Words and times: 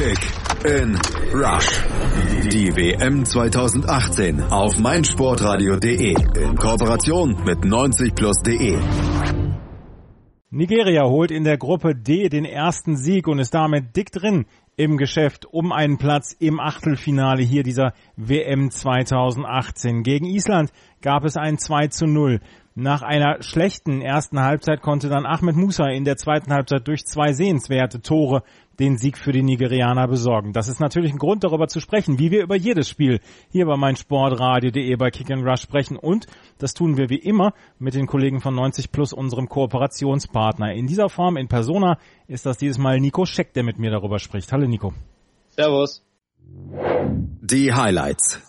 Kick 0.00 0.64
in 0.64 0.94
Rush. 1.34 1.84
Die 2.50 2.74
WM 2.74 3.22
2018 3.22 4.44
auf 4.44 4.78
meinsportradio.de 4.78 6.14
in 6.42 6.56
Kooperation 6.56 7.36
mit 7.44 7.58
90plus.de. 7.58 8.78
Nigeria 10.48 11.02
holt 11.02 11.30
in 11.30 11.44
der 11.44 11.58
Gruppe 11.58 11.94
D 11.94 12.30
den 12.30 12.46
ersten 12.46 12.96
Sieg 12.96 13.28
und 13.28 13.40
ist 13.40 13.52
damit 13.52 13.94
dick 13.94 14.10
drin 14.10 14.46
im 14.74 14.96
Geschäft 14.96 15.44
um 15.44 15.70
einen 15.70 15.98
Platz 15.98 16.34
im 16.38 16.60
Achtelfinale 16.60 17.42
hier 17.42 17.62
dieser 17.62 17.92
WM 18.16 18.70
2018. 18.70 20.02
Gegen 20.02 20.24
Island 20.24 20.72
gab 21.02 21.26
es 21.26 21.36
ein 21.36 21.58
2 21.58 21.88
zu 21.88 22.06
0. 22.06 22.40
Nach 22.74 23.02
einer 23.02 23.42
schlechten 23.42 24.00
ersten 24.00 24.40
Halbzeit 24.40 24.80
konnte 24.80 25.10
dann 25.10 25.26
Ahmed 25.26 25.56
Musa 25.56 25.88
in 25.90 26.04
der 26.04 26.16
zweiten 26.16 26.50
Halbzeit 26.50 26.88
durch 26.88 27.04
zwei 27.04 27.34
sehenswerte 27.34 28.00
Tore 28.00 28.42
den 28.80 28.96
Sieg 28.96 29.18
für 29.18 29.32
die 29.32 29.42
Nigerianer 29.42 30.08
besorgen. 30.08 30.52
Das 30.52 30.66
ist 30.66 30.80
natürlich 30.80 31.12
ein 31.12 31.18
Grund, 31.18 31.44
darüber 31.44 31.68
zu 31.68 31.80
sprechen, 31.80 32.18
wie 32.18 32.30
wir 32.30 32.42
über 32.42 32.56
jedes 32.56 32.88
Spiel 32.88 33.20
hier 33.50 33.66
bei 33.66 33.76
meinsportradio.de 33.76 34.96
bei 34.96 35.10
Kick 35.10 35.30
and 35.30 35.46
Rush 35.46 35.60
sprechen. 35.60 35.96
Und 35.96 36.26
das 36.58 36.74
tun 36.74 36.96
wir 36.96 37.10
wie 37.10 37.18
immer 37.18 37.52
mit 37.78 37.94
den 37.94 38.06
Kollegen 38.06 38.40
von 38.40 38.54
90 38.54 38.90
Plus, 38.90 39.12
unserem 39.12 39.48
Kooperationspartner. 39.48 40.72
In 40.72 40.86
dieser 40.86 41.08
Form, 41.08 41.36
in 41.36 41.48
Persona, 41.48 41.98
ist 42.26 42.46
das 42.46 42.58
dieses 42.58 42.78
Mal 42.78 42.98
Nico 42.98 43.26
Scheck, 43.26 43.52
der 43.52 43.62
mit 43.62 43.78
mir 43.78 43.90
darüber 43.90 44.18
spricht. 44.18 44.50
Hallo 44.50 44.66
Nico. 44.66 44.94
Servus. 45.50 46.02
Die 47.42 47.72
Highlights. 47.72 48.40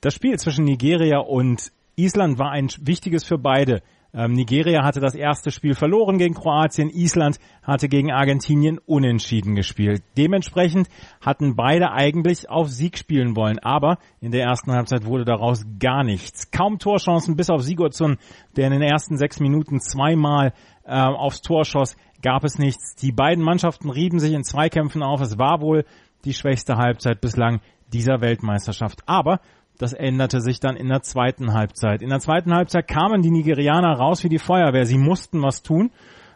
Das 0.00 0.14
Spiel 0.14 0.38
zwischen 0.38 0.64
Nigeria 0.64 1.18
und 1.18 1.72
Island 1.96 2.38
war 2.38 2.50
ein 2.50 2.68
wichtiges 2.80 3.24
für 3.24 3.38
beide. 3.38 3.82
Ähm, 4.14 4.32
Nigeria 4.32 4.84
hatte 4.84 5.00
das 5.00 5.14
erste 5.14 5.50
Spiel 5.50 5.74
verloren 5.74 6.18
gegen 6.18 6.34
Kroatien, 6.34 6.88
Island 6.88 7.38
hatte 7.62 7.88
gegen 7.88 8.12
Argentinien 8.12 8.78
unentschieden 8.78 9.56
gespielt. 9.56 10.02
Dementsprechend 10.16 10.88
hatten 11.20 11.56
beide 11.56 11.90
eigentlich 11.90 12.48
auf 12.48 12.68
Sieg 12.68 12.96
spielen 12.96 13.34
wollen, 13.34 13.58
aber 13.58 13.98
in 14.20 14.30
der 14.30 14.44
ersten 14.44 14.72
Halbzeit 14.72 15.04
wurde 15.04 15.24
daraus 15.24 15.66
gar 15.80 16.04
nichts. 16.04 16.52
Kaum 16.52 16.78
Torchancen 16.78 17.36
bis 17.36 17.50
auf 17.50 17.62
Sigurdsson, 17.62 18.18
der 18.56 18.68
in 18.68 18.72
den 18.72 18.82
ersten 18.82 19.18
sechs 19.18 19.40
Minuten 19.40 19.80
zweimal 19.80 20.52
äh, 20.84 20.92
aufs 20.92 21.42
Tor 21.42 21.64
schoss, 21.64 21.96
gab 22.22 22.44
es 22.44 22.58
nichts. 22.58 22.94
Die 22.94 23.12
beiden 23.12 23.42
Mannschaften 23.42 23.90
rieben 23.90 24.20
sich 24.20 24.32
in 24.32 24.44
Zweikämpfen 24.44 25.02
auf. 25.02 25.20
Es 25.20 25.38
war 25.38 25.60
wohl 25.60 25.84
die 26.24 26.34
schwächste 26.34 26.76
Halbzeit 26.76 27.20
bislang 27.20 27.60
dieser 27.92 28.20
Weltmeisterschaft. 28.20 29.02
Aber 29.06 29.40
das 29.78 29.92
änderte 29.92 30.40
sich 30.40 30.60
dann 30.60 30.76
in 30.76 30.88
der 30.88 31.02
zweiten 31.02 31.52
Halbzeit. 31.52 32.02
In 32.02 32.10
der 32.10 32.20
zweiten 32.20 32.54
Halbzeit 32.54 32.86
kamen 32.86 33.22
die 33.22 33.30
Nigerianer 33.30 33.92
raus 33.94 34.22
wie 34.24 34.28
die 34.28 34.38
Feuerwehr. 34.38 34.86
Sie 34.86 34.98
mussten 34.98 35.42
was 35.42 35.62
tun. 35.62 35.90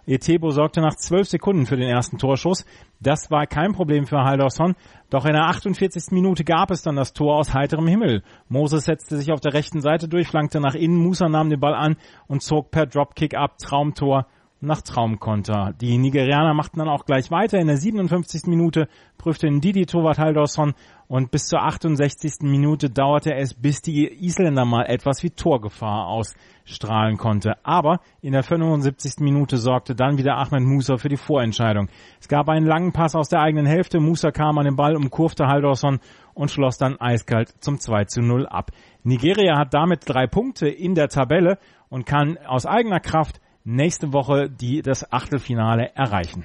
Etebo 0.06 0.50
sorgte 0.50 0.80
nach 0.80 0.96
zwölf 0.96 1.28
Sekunden 1.28 1.66
für 1.66 1.76
den 1.76 1.88
ersten 1.88 2.16
Torschuss. 2.16 2.64
Das 2.98 3.30
war 3.30 3.46
kein 3.46 3.72
Problem 3.72 4.06
für 4.06 4.24
Haldorsson. 4.24 4.74
Doch 5.10 5.26
in 5.26 5.34
der 5.34 5.44
48. 5.44 6.12
Minute 6.12 6.44
gab 6.44 6.70
es 6.70 6.82
dann 6.82 6.96
das 6.96 7.12
Tor 7.12 7.36
aus 7.36 7.52
heiterem 7.52 7.86
Himmel. 7.86 8.22
Moses 8.48 8.86
setzte 8.86 9.18
sich 9.18 9.30
auf 9.30 9.40
der 9.40 9.52
rechten 9.52 9.82
Seite 9.82 10.08
durch, 10.08 10.28
flankte 10.28 10.60
nach 10.60 10.74
innen, 10.74 10.96
Musa 10.96 11.28
nahm 11.28 11.50
den 11.50 11.60
Ball 11.60 11.74
an 11.74 11.96
und 12.26 12.42
zog 12.42 12.70
per 12.70 12.86
Dropkick 12.86 13.34
ab. 13.34 13.58
Traumtor 13.58 14.26
nach 14.60 14.82
Traumkonter. 14.82 15.72
Die 15.80 15.98
Nigerianer 15.98 16.52
machten 16.52 16.80
dann 16.80 16.88
auch 16.88 17.04
gleich 17.04 17.30
weiter. 17.30 17.58
In 17.58 17.68
der 17.68 17.76
57. 17.76 18.42
Minute 18.46 18.88
prüfte 19.16 19.48
Didi 19.48 19.86
Tovat 19.86 20.18
Haldorsson 20.18 20.74
und 21.06 21.30
bis 21.30 21.46
zur 21.46 21.62
68. 21.62 22.42
Minute 22.42 22.90
dauerte 22.90 23.34
es, 23.34 23.54
bis 23.54 23.82
die 23.82 24.06
Isländer 24.06 24.64
mal 24.64 24.84
etwas 24.84 25.22
wie 25.22 25.30
Torgefahr 25.30 26.08
ausstrahlen 26.08 27.16
konnte. 27.18 27.54
Aber 27.64 28.00
in 28.20 28.32
der 28.32 28.42
75. 28.42 29.20
Minute 29.20 29.58
sorgte 29.58 29.94
dann 29.94 30.18
wieder 30.18 30.36
Ahmed 30.36 30.62
Musa 30.62 30.96
für 30.96 31.08
die 31.08 31.16
Vorentscheidung. 31.16 31.88
Es 32.20 32.26
gab 32.26 32.48
einen 32.48 32.66
langen 32.66 32.92
Pass 32.92 33.14
aus 33.14 33.28
der 33.28 33.40
eigenen 33.40 33.66
Hälfte. 33.66 34.00
Musa 34.00 34.32
kam 34.32 34.58
an 34.58 34.64
den 34.64 34.76
Ball, 34.76 34.96
umkurfte 34.96 35.46
Haldorsson 35.46 36.00
und 36.34 36.50
schloss 36.50 36.78
dann 36.78 37.00
eiskalt 37.00 37.54
zum 37.60 37.78
2 37.78 38.06
zu 38.06 38.20
0 38.22 38.46
ab. 38.46 38.72
Nigeria 39.04 39.56
hat 39.56 39.72
damit 39.72 40.02
drei 40.04 40.26
Punkte 40.26 40.68
in 40.68 40.94
der 40.94 41.08
Tabelle 41.08 41.58
und 41.88 42.06
kann 42.06 42.38
aus 42.46 42.66
eigener 42.66 43.00
Kraft 43.00 43.40
nächste 43.68 44.12
Woche 44.12 44.48
die, 44.48 44.82
das 44.82 45.12
Achtelfinale 45.12 45.90
erreichen. 45.94 46.44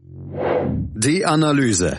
Die 0.00 1.26
Analyse. 1.26 1.98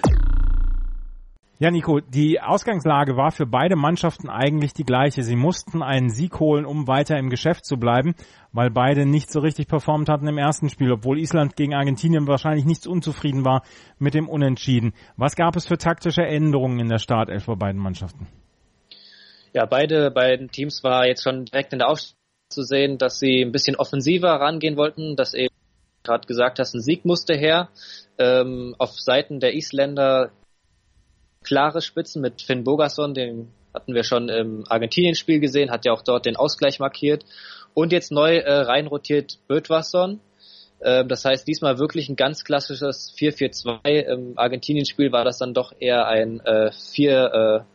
Ja, 1.58 1.72
Nico, 1.72 2.00
die 2.02 2.42
Ausgangslage 2.42 3.16
war 3.16 3.32
für 3.32 3.46
beide 3.46 3.76
Mannschaften 3.76 4.30
eigentlich 4.30 4.74
die 4.74 4.84
gleiche. 4.84 5.24
Sie 5.24 5.36
mussten 5.36 5.82
einen 5.82 6.10
Sieg 6.10 6.40
holen, 6.40 6.66
um 6.66 6.88
weiter 6.88 7.18
im 7.18 7.30
Geschäft 7.30 7.66
zu 7.66 7.78
bleiben, 7.78 8.14
weil 8.52 8.70
beide 8.70 9.06
nicht 9.06 9.32
so 9.32 9.40
richtig 9.40 9.68
performt 9.68 10.10
hatten 10.10 10.28
im 10.28 10.38
ersten 10.38 10.70
Spiel, 10.70 10.92
obwohl 10.92 11.20
Island 11.20 11.56
gegen 11.56 11.74
Argentinien 11.74 12.28
wahrscheinlich 12.28 12.66
nicht 12.66 12.88
unzufrieden 12.88 13.46
war 13.46 13.64
mit 14.00 14.14
dem 14.14 14.28
Unentschieden. 14.28 14.94
Was 15.16 15.36
gab 15.36 15.56
es 15.56 15.66
für 15.66 15.78
taktische 15.78 16.24
Änderungen 16.24 16.80
in 16.80 16.90
der 16.90 17.00
Startelf 17.00 17.46
bei 17.46 17.56
beiden 17.56 17.82
Mannschaften? 17.82 18.28
Ja, 19.54 19.66
beide 19.66 20.12
beiden 20.12 20.50
Teams 20.50 20.84
war 20.84 21.08
jetzt 21.08 21.24
schon 21.24 21.46
direkt 21.46 21.72
in 21.72 21.80
der 21.80 21.88
Aufstellung 21.90 22.15
zu 22.50 22.64
sehen, 22.64 22.98
dass 22.98 23.20
sie 23.20 23.42
ein 23.42 23.52
bisschen 23.52 23.76
offensiver 23.76 24.30
rangehen 24.30 24.78
wollten, 24.78 25.16
dass 25.16 25.34
eben 25.34 25.54
gerade 26.04 26.28
gesagt 26.28 26.60
hast, 26.60 26.74
ein 26.74 26.82
Sieg 26.82 27.06
musste 27.06 27.36
her. 27.36 27.70
Ähm, 28.18 28.76
auf 28.78 29.00
Seiten 29.00 29.40
der 29.40 29.56
Isländer 29.56 30.32
klare 31.44 31.82
Spitzen 31.82 32.22
mit 32.22 32.42
Finn 32.42 32.64
Bogason, 32.64 33.14
den 33.14 33.52
hatten 33.74 33.94
wir 33.94 34.04
schon 34.04 34.30
im 34.30 34.64
Argentinien-Spiel 34.68 35.40
gesehen, 35.40 35.70
hat 35.70 35.86
ja 35.86 35.92
auch 35.92 36.02
dort 36.02 36.26
den 36.26 36.38
Ausgleich 36.38 36.80
markiert. 36.80 37.26
Und 37.74 37.92
jetzt 37.92 38.12
neu 38.12 38.38
äh, 38.38 38.62
reinrotiert 38.62 39.40
Bödwasson. 39.48 40.22
Ähm, 40.82 41.10
das 41.10 41.26
heißt, 41.26 41.46
diesmal 41.48 41.78
wirklich 41.78 42.08
ein 42.08 42.16
ganz 42.16 42.46
klassisches 42.46 43.14
4-4-2. 43.18 43.86
Im 43.86 44.38
Argentinien-Spiel 44.38 45.12
war 45.12 45.26
das 45.26 45.40
dann 45.40 45.54
doch 45.54 45.74
eher 45.78 46.08
ein 46.08 46.40
äh, 46.46 46.72
4 46.94 47.66
äh, 47.66 47.75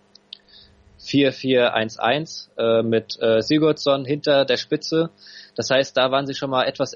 4-4-1-1 1.00 2.48
äh, 2.56 2.82
mit 2.82 3.16
äh, 3.20 3.40
Sigurdsson 3.40 4.04
hinter 4.04 4.44
der 4.44 4.56
Spitze. 4.56 5.10
Das 5.56 5.70
heißt, 5.70 5.96
da 5.96 6.10
waren 6.10 6.26
sie 6.26 6.34
schon 6.34 6.50
mal 6.50 6.64
etwas 6.64 6.94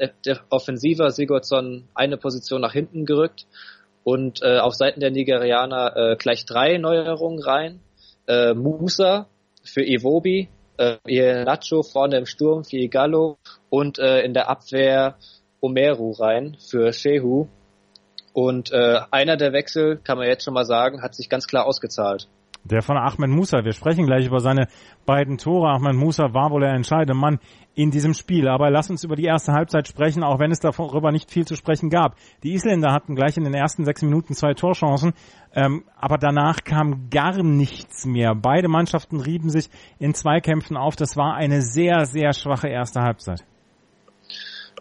offensiver. 0.51 1.11
Sigurdsson 1.11 1.89
eine 1.95 2.17
Position 2.17 2.61
nach 2.61 2.73
hinten 2.73 3.07
gerückt 3.07 3.47
und 4.05 4.43
äh, 4.43 4.59
auf 4.59 4.75
Seiten 4.75 5.01
der 5.01 5.11
Nigerianer 5.11 5.97
äh, 5.97 6.17
gleich 6.17 6.45
drei 6.45 6.79
Neuerungen 6.79 7.43
rein. 7.43 7.81
Äh, 8.27 8.55
Musa 8.55 9.27
für 9.65 9.83
Iwobi, 9.83 10.49
äh, 10.79 11.45
Nacho 11.45 11.83
vorne 11.83 12.19
im 12.19 12.27
Sturm 12.27 12.65
für 12.65 12.77
Igalo 12.77 13.39
und 13.71 13.99
äh, 13.99 14.21
in 14.21 14.35
der 14.35 14.49
Abwehr 14.49 15.17
Omeru 15.61 16.13
rein 16.13 16.57
für 16.61 16.93
Shehu. 16.93 17.47
Und 18.35 18.73
äh, 18.73 19.01
einer 19.11 19.37
der 19.37 19.53
Wechsel, 19.53 19.99
kann 20.03 20.19
man 20.19 20.27
jetzt 20.27 20.45
schon 20.45 20.55
mal 20.55 20.65
sagen, 20.65 21.03
hat 21.03 21.15
sich 21.15 21.29
ganz 21.29 21.47
klar 21.47 21.67
ausgezahlt. 21.67 22.29
Der 22.65 22.81
von 22.81 22.97
Ahmed 22.97 23.29
Musa. 23.29 23.63
Wir 23.65 23.73
sprechen 23.73 24.07
gleich 24.07 24.27
über 24.27 24.41
seine 24.41 24.69
beiden 25.05 25.37
Tore. 25.37 25.69
Ahmed 25.69 25.97
Musa 25.97 26.33
war 26.33 26.51
wohl 26.51 26.63
der 26.63 26.73
entscheidende 26.73 27.15
Mann 27.15 27.39
in 27.75 27.91
diesem 27.91 28.15
Spiel. 28.15 28.49
Aber 28.49 28.71
lass 28.71 28.89
uns 28.89 29.05
über 29.05 29.17
die 29.17 29.25
erste 29.25 29.53
Halbzeit 29.53 29.87
sprechen, 29.87 30.23
auch 30.23 30.39
wenn 30.39 30.51
es 30.51 30.61
darüber 30.61 31.13
nicht 31.13 31.31
viel 31.31 31.47
zu 31.47 31.57
sprechen 31.57 31.91
gab. 31.91 32.17
Die 32.43 32.55
Isländer 32.55 32.93
hatten 32.93 33.17
gleich 33.17 33.37
in 33.37 33.45
den 33.45 33.55
ersten 33.55 33.85
sechs 33.85 34.01
Minuten 34.01 34.33
zwei 34.35 34.55
Torchancen, 34.55 35.13
ähm, 35.55 35.85
aber 35.97 36.17
danach 36.17 36.65
kam 36.65 37.11
gar 37.11 37.43
nichts 37.43 38.07
mehr. 38.07 38.35
Beide 38.35 38.69
Mannschaften 38.69 39.21
rieben 39.21 39.51
sich 39.51 39.69
in 39.99 40.15
Zweikämpfen 40.15 40.77
auf. 40.77 40.97
Das 40.97 41.17
war 41.17 41.35
eine 41.35 41.61
sehr, 41.61 42.07
sehr 42.07 42.33
schwache 42.33 42.69
erste 42.69 43.03
Halbzeit. 43.03 43.45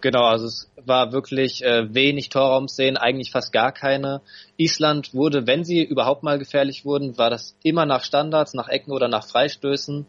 Genau, 0.03 0.25
also 0.25 0.47
es 0.47 0.69
war 0.86 1.14
wirklich 1.14 1.64
äh, 1.64 1.94
wenig 1.94 2.28
Torraumszenen, 2.28 2.97
eigentlich 2.97 3.31
fast 3.31 3.53
gar 3.53 3.72
keine. 3.72 4.19
Island 4.58 5.14
wurde, 5.14 5.47
wenn 5.47 5.64
sie 5.64 5.81
überhaupt 5.81 6.24
mal 6.24 6.38
gefährlich 6.38 6.84
wurden, 6.84 7.18
war 7.18 7.30
das 7.30 7.56
immer 7.64 7.86
nach 7.86 8.03
Standards, 8.03 8.53
nach 8.53 8.68
Ecken 8.68 8.91
oder 8.91 9.08
nach 9.08 9.25
Freistößen. 9.25 10.06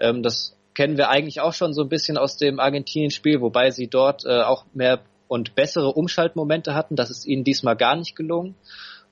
Ähm, 0.00 0.22
das 0.22 0.56
kennen 0.72 0.96
wir 0.96 1.10
eigentlich 1.10 1.42
auch 1.42 1.52
schon 1.52 1.74
so 1.74 1.82
ein 1.82 1.90
bisschen 1.90 2.16
aus 2.16 2.38
dem 2.38 2.58
Argentinien-Spiel, 2.58 3.42
wobei 3.42 3.70
sie 3.70 3.86
dort 3.86 4.24
äh, 4.24 4.40
auch 4.40 4.64
mehr 4.72 5.00
und 5.28 5.54
bessere 5.54 5.92
Umschaltmomente 5.92 6.72
hatten. 6.74 6.96
Das 6.96 7.10
ist 7.10 7.26
ihnen 7.26 7.44
diesmal 7.44 7.76
gar 7.76 7.96
nicht 7.96 8.16
gelungen. 8.16 8.54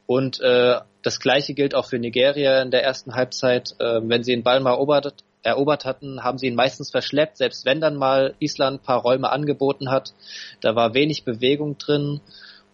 Und 0.06 0.40
äh, 0.40 0.80
das 1.02 1.20
gleiche 1.20 1.52
gilt 1.52 1.74
auch 1.74 1.90
für 1.90 1.98
Nigeria 1.98 2.62
in 2.62 2.70
der 2.70 2.82
ersten 2.82 3.14
Halbzeit. 3.14 3.74
Äh, 3.80 4.00
wenn 4.02 4.24
sie 4.24 4.32
den 4.32 4.44
Ball 4.44 4.60
mal 4.60 4.70
erobert, 4.70 5.12
erobert 5.42 5.84
hatten, 5.84 6.22
haben 6.22 6.38
sie 6.38 6.46
ihn 6.46 6.54
meistens 6.54 6.90
verschleppt, 6.90 7.36
selbst 7.36 7.64
wenn 7.64 7.80
dann 7.80 7.96
mal 7.96 8.34
Island 8.38 8.80
ein 8.80 8.84
paar 8.84 9.00
Räume 9.00 9.30
angeboten 9.30 9.90
hat. 9.90 10.12
Da 10.60 10.74
war 10.74 10.94
wenig 10.94 11.24
Bewegung 11.24 11.78
drin. 11.78 12.20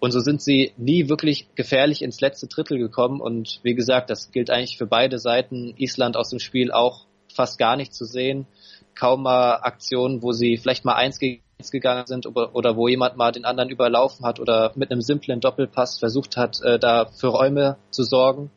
Und 0.00 0.12
so 0.12 0.20
sind 0.20 0.40
sie 0.40 0.72
nie 0.76 1.08
wirklich 1.08 1.48
gefährlich 1.56 2.02
ins 2.02 2.20
letzte 2.20 2.46
Drittel 2.46 2.78
gekommen. 2.78 3.20
Und 3.20 3.58
wie 3.62 3.74
gesagt, 3.74 4.10
das 4.10 4.30
gilt 4.30 4.50
eigentlich 4.50 4.78
für 4.78 4.86
beide 4.86 5.18
Seiten. 5.18 5.74
Island 5.76 6.16
aus 6.16 6.30
dem 6.30 6.38
Spiel 6.38 6.70
auch 6.70 7.06
fast 7.34 7.58
gar 7.58 7.76
nicht 7.76 7.92
zu 7.94 8.04
sehen. 8.04 8.46
Kaum 8.94 9.22
mal 9.22 9.56
Aktionen, 9.62 10.22
wo 10.22 10.32
sie 10.32 10.56
vielleicht 10.56 10.84
mal 10.84 10.94
eins 10.94 11.18
gegen 11.18 11.42
eins 11.58 11.70
gegangen 11.72 12.06
sind 12.06 12.26
oder, 12.26 12.76
wo 12.76 12.86
jemand 12.86 13.16
mal 13.16 13.32
den 13.32 13.44
anderen 13.44 13.70
überlaufen 13.70 14.24
hat 14.24 14.38
oder 14.38 14.72
mit 14.76 14.92
einem 14.92 15.00
simplen 15.00 15.40
Doppelpass 15.40 15.98
versucht 15.98 16.36
hat, 16.36 16.60
äh, 16.62 16.78
da 16.78 17.06
für 17.06 17.28
Räume 17.28 17.76
zu 17.90 18.04
sorgen. 18.04 18.50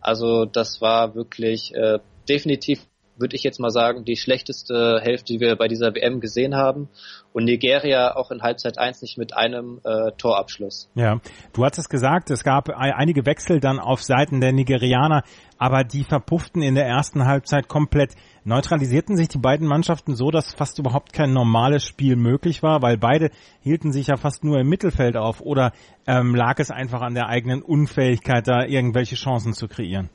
Also 0.00 0.46
das 0.46 0.80
war 0.80 1.14
wirklich 1.14 1.74
äh, 1.74 1.98
definitiv 2.28 2.86
würde 3.18 3.36
ich 3.36 3.42
jetzt 3.42 3.60
mal 3.60 3.70
sagen, 3.70 4.04
die 4.04 4.16
schlechteste 4.16 5.00
Hälfte, 5.02 5.32
die 5.32 5.40
wir 5.40 5.56
bei 5.56 5.68
dieser 5.68 5.94
WM 5.94 6.20
gesehen 6.20 6.54
haben. 6.54 6.88
Und 7.32 7.44
Nigeria 7.44 8.16
auch 8.16 8.30
in 8.30 8.42
Halbzeit 8.42 8.78
1 8.78 9.02
nicht 9.02 9.18
mit 9.18 9.36
einem 9.36 9.80
äh, 9.84 10.12
Torabschluss. 10.16 10.90
Ja, 10.94 11.20
du 11.52 11.64
hattest 11.64 11.90
gesagt, 11.90 12.30
es 12.30 12.42
gab 12.42 12.68
einige 12.70 13.26
Wechsel 13.26 13.60
dann 13.60 13.78
auf 13.78 14.02
Seiten 14.02 14.40
der 14.40 14.52
Nigerianer, 14.52 15.22
aber 15.58 15.84
die 15.84 16.04
verpufften 16.04 16.62
in 16.62 16.74
der 16.74 16.86
ersten 16.86 17.26
Halbzeit 17.26 17.68
komplett. 17.68 18.14
Neutralisierten 18.44 19.16
sich 19.16 19.28
die 19.28 19.38
beiden 19.38 19.66
Mannschaften 19.66 20.14
so, 20.14 20.30
dass 20.30 20.54
fast 20.54 20.78
überhaupt 20.78 21.12
kein 21.12 21.32
normales 21.32 21.84
Spiel 21.84 22.16
möglich 22.16 22.62
war, 22.62 22.82
weil 22.82 22.96
beide 22.96 23.30
hielten 23.60 23.92
sich 23.92 24.06
ja 24.06 24.16
fast 24.16 24.42
nur 24.42 24.58
im 24.58 24.68
Mittelfeld 24.68 25.16
auf 25.16 25.40
oder 25.40 25.72
ähm, 26.06 26.34
lag 26.34 26.58
es 26.58 26.70
einfach 26.70 27.02
an 27.02 27.14
der 27.14 27.28
eigenen 27.28 27.62
Unfähigkeit, 27.62 28.48
da 28.48 28.64
irgendwelche 28.64 29.16
Chancen 29.16 29.52
zu 29.52 29.68
kreieren? 29.68 30.10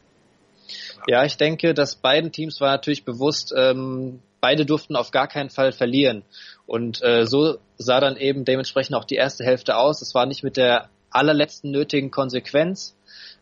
Ja, 1.08 1.26
ich 1.26 1.38
denke, 1.38 1.74
dass 1.74 1.96
beiden 1.96 2.32
Teams 2.32 2.62
war 2.62 2.72
natürlich 2.72 3.06
bewusst, 3.06 3.54
ähm, 3.56 4.22
beide 4.42 4.66
durften 4.66 4.96
auf 4.96 5.12
gar 5.12 5.28
keinen 5.28 5.50
Fall 5.50 5.72
verlieren. 5.72 6.24
Und 6.66 7.02
äh, 7.02 7.26
so 7.26 7.58
sah 7.78 8.00
dann 8.00 8.18
eben 8.18 8.46
dementsprechend 8.46 8.96
auch 8.96 9.06
die 9.06 9.16
erste 9.16 9.44
Hälfte 9.44 9.78
aus. 9.78 10.02
Es 10.02 10.14
war 10.14 10.26
nicht 10.26 10.44
mit 10.44 10.58
der 10.58 10.90
allerletzten 11.10 11.72
nötigen 11.72 12.12
Konsequenz. 12.12 12.96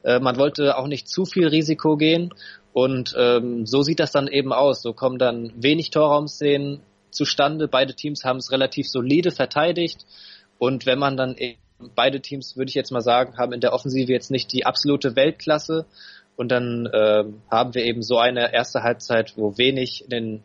Äh, 0.04 0.20
man 0.20 0.38
wollte 0.38 0.78
auch 0.78 0.88
nicht 0.88 1.08
zu 1.08 1.26
viel 1.26 1.48
Risiko 1.48 1.98
gehen. 1.98 2.34
Und 2.74 3.16
ähm, 3.18 3.66
so 3.66 3.82
sieht 3.82 4.00
das 4.00 4.12
dann 4.12 4.28
eben 4.28 4.54
aus. 4.54 4.82
So 4.82 4.94
kommen 4.94 5.18
dann 5.18 5.52
wenig 5.56 5.90
Torraumszenen 5.90 6.82
zustande. 7.10 7.68
Beide 7.68 7.96
Teams 7.96 8.24
haben 8.24 8.38
es 8.38 8.52
relativ 8.52 8.88
solide 8.88 9.32
verteidigt. 9.32 10.06
Und 10.58 10.86
wenn 10.86 11.00
man 11.00 11.18
dann 11.18 11.36
eben 11.36 11.60
beide 11.96 12.22
Teams, 12.22 12.56
würde 12.56 12.70
ich 12.70 12.76
jetzt 12.76 12.92
mal 12.92 13.02
sagen, 13.02 13.38
haben 13.38 13.54
in 13.54 13.62
der 13.62 13.74
Offensive 13.74 14.12
jetzt 14.12 14.32
nicht 14.32 14.54
die 14.54 14.66
absolute 14.66 15.16
Weltklasse. 15.16 15.86
Und 16.42 16.52
dann 16.52 16.88
äh, 16.88 17.24
haben 17.52 17.76
wir 17.76 17.84
eben 17.84 18.02
so 18.02 18.18
eine 18.18 18.52
erste 18.52 18.82
Halbzeit, 18.82 19.34
wo 19.36 19.60
wenig 19.60 20.06
in 20.06 20.10
den 20.10 20.44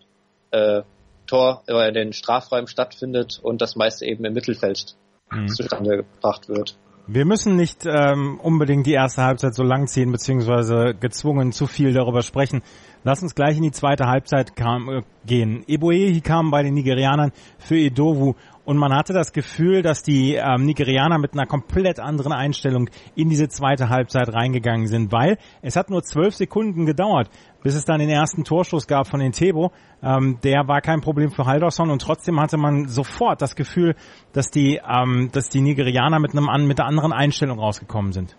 äh, 0.50 0.82
Tor 1.26 1.62
oder 1.66 1.88
in 1.88 1.94
den 1.94 2.12
Strafräumen 2.12 2.66
stattfindet 2.66 3.40
und 3.42 3.62
das 3.62 3.76
meiste 3.76 4.04
eben 4.04 4.22
im 4.26 4.34
Mittelfeld 4.34 4.94
mhm. 5.30 5.48
zustande 5.48 5.96
gebracht 5.96 6.50
wird. 6.50 6.76
Wir 7.06 7.24
müssen 7.24 7.56
nicht 7.56 7.86
ähm, 7.86 8.38
unbedingt 8.42 8.86
die 8.86 8.92
erste 8.92 9.22
Halbzeit 9.22 9.54
so 9.54 9.62
lang 9.62 9.86
ziehen, 9.86 10.12
beziehungsweise 10.12 10.92
gezwungen 11.00 11.52
zu 11.52 11.66
viel 11.66 11.94
darüber 11.94 12.20
sprechen. 12.20 12.60
Lass 13.06 13.22
uns 13.22 13.36
gleich 13.36 13.56
in 13.56 13.62
die 13.62 13.70
zweite 13.70 14.06
Halbzeit 14.08 14.56
kam, 14.56 14.88
äh, 14.88 15.02
gehen. 15.24 15.62
Eboehi 15.68 16.20
kam 16.22 16.50
bei 16.50 16.64
den 16.64 16.74
Nigerianern 16.74 17.30
für 17.56 17.76
Edovu 17.76 18.34
und 18.64 18.78
man 18.78 18.92
hatte 18.92 19.12
das 19.12 19.32
Gefühl, 19.32 19.82
dass 19.82 20.02
die 20.02 20.34
ähm, 20.34 20.64
Nigerianer 20.64 21.16
mit 21.16 21.32
einer 21.34 21.46
komplett 21.46 22.00
anderen 22.00 22.32
Einstellung 22.32 22.90
in 23.14 23.28
diese 23.28 23.46
zweite 23.46 23.90
Halbzeit 23.90 24.34
reingegangen 24.34 24.88
sind, 24.88 25.12
weil 25.12 25.38
es 25.62 25.76
hat 25.76 25.88
nur 25.88 26.02
zwölf 26.02 26.34
Sekunden 26.34 26.84
gedauert, 26.84 27.30
bis 27.62 27.76
es 27.76 27.84
dann 27.84 28.00
den 28.00 28.10
ersten 28.10 28.42
Torschuss 28.42 28.88
gab 28.88 29.06
von 29.06 29.20
den 29.20 29.30
Tebo. 29.30 29.70
Ähm, 30.02 30.40
der 30.42 30.66
war 30.66 30.80
kein 30.80 31.00
Problem 31.00 31.30
für 31.30 31.46
Halderson 31.46 31.90
und 31.90 32.02
trotzdem 32.02 32.40
hatte 32.40 32.56
man 32.56 32.88
sofort 32.88 33.40
das 33.40 33.54
Gefühl, 33.54 33.94
dass 34.32 34.50
die, 34.50 34.80
ähm, 34.84 35.30
dass 35.30 35.48
die 35.48 35.60
Nigerianer 35.60 36.18
mit 36.18 36.36
einem 36.36 36.66
mit 36.66 36.80
einer 36.80 36.88
anderen 36.88 37.12
Einstellung 37.12 37.60
rausgekommen 37.60 38.10
sind. 38.10 38.36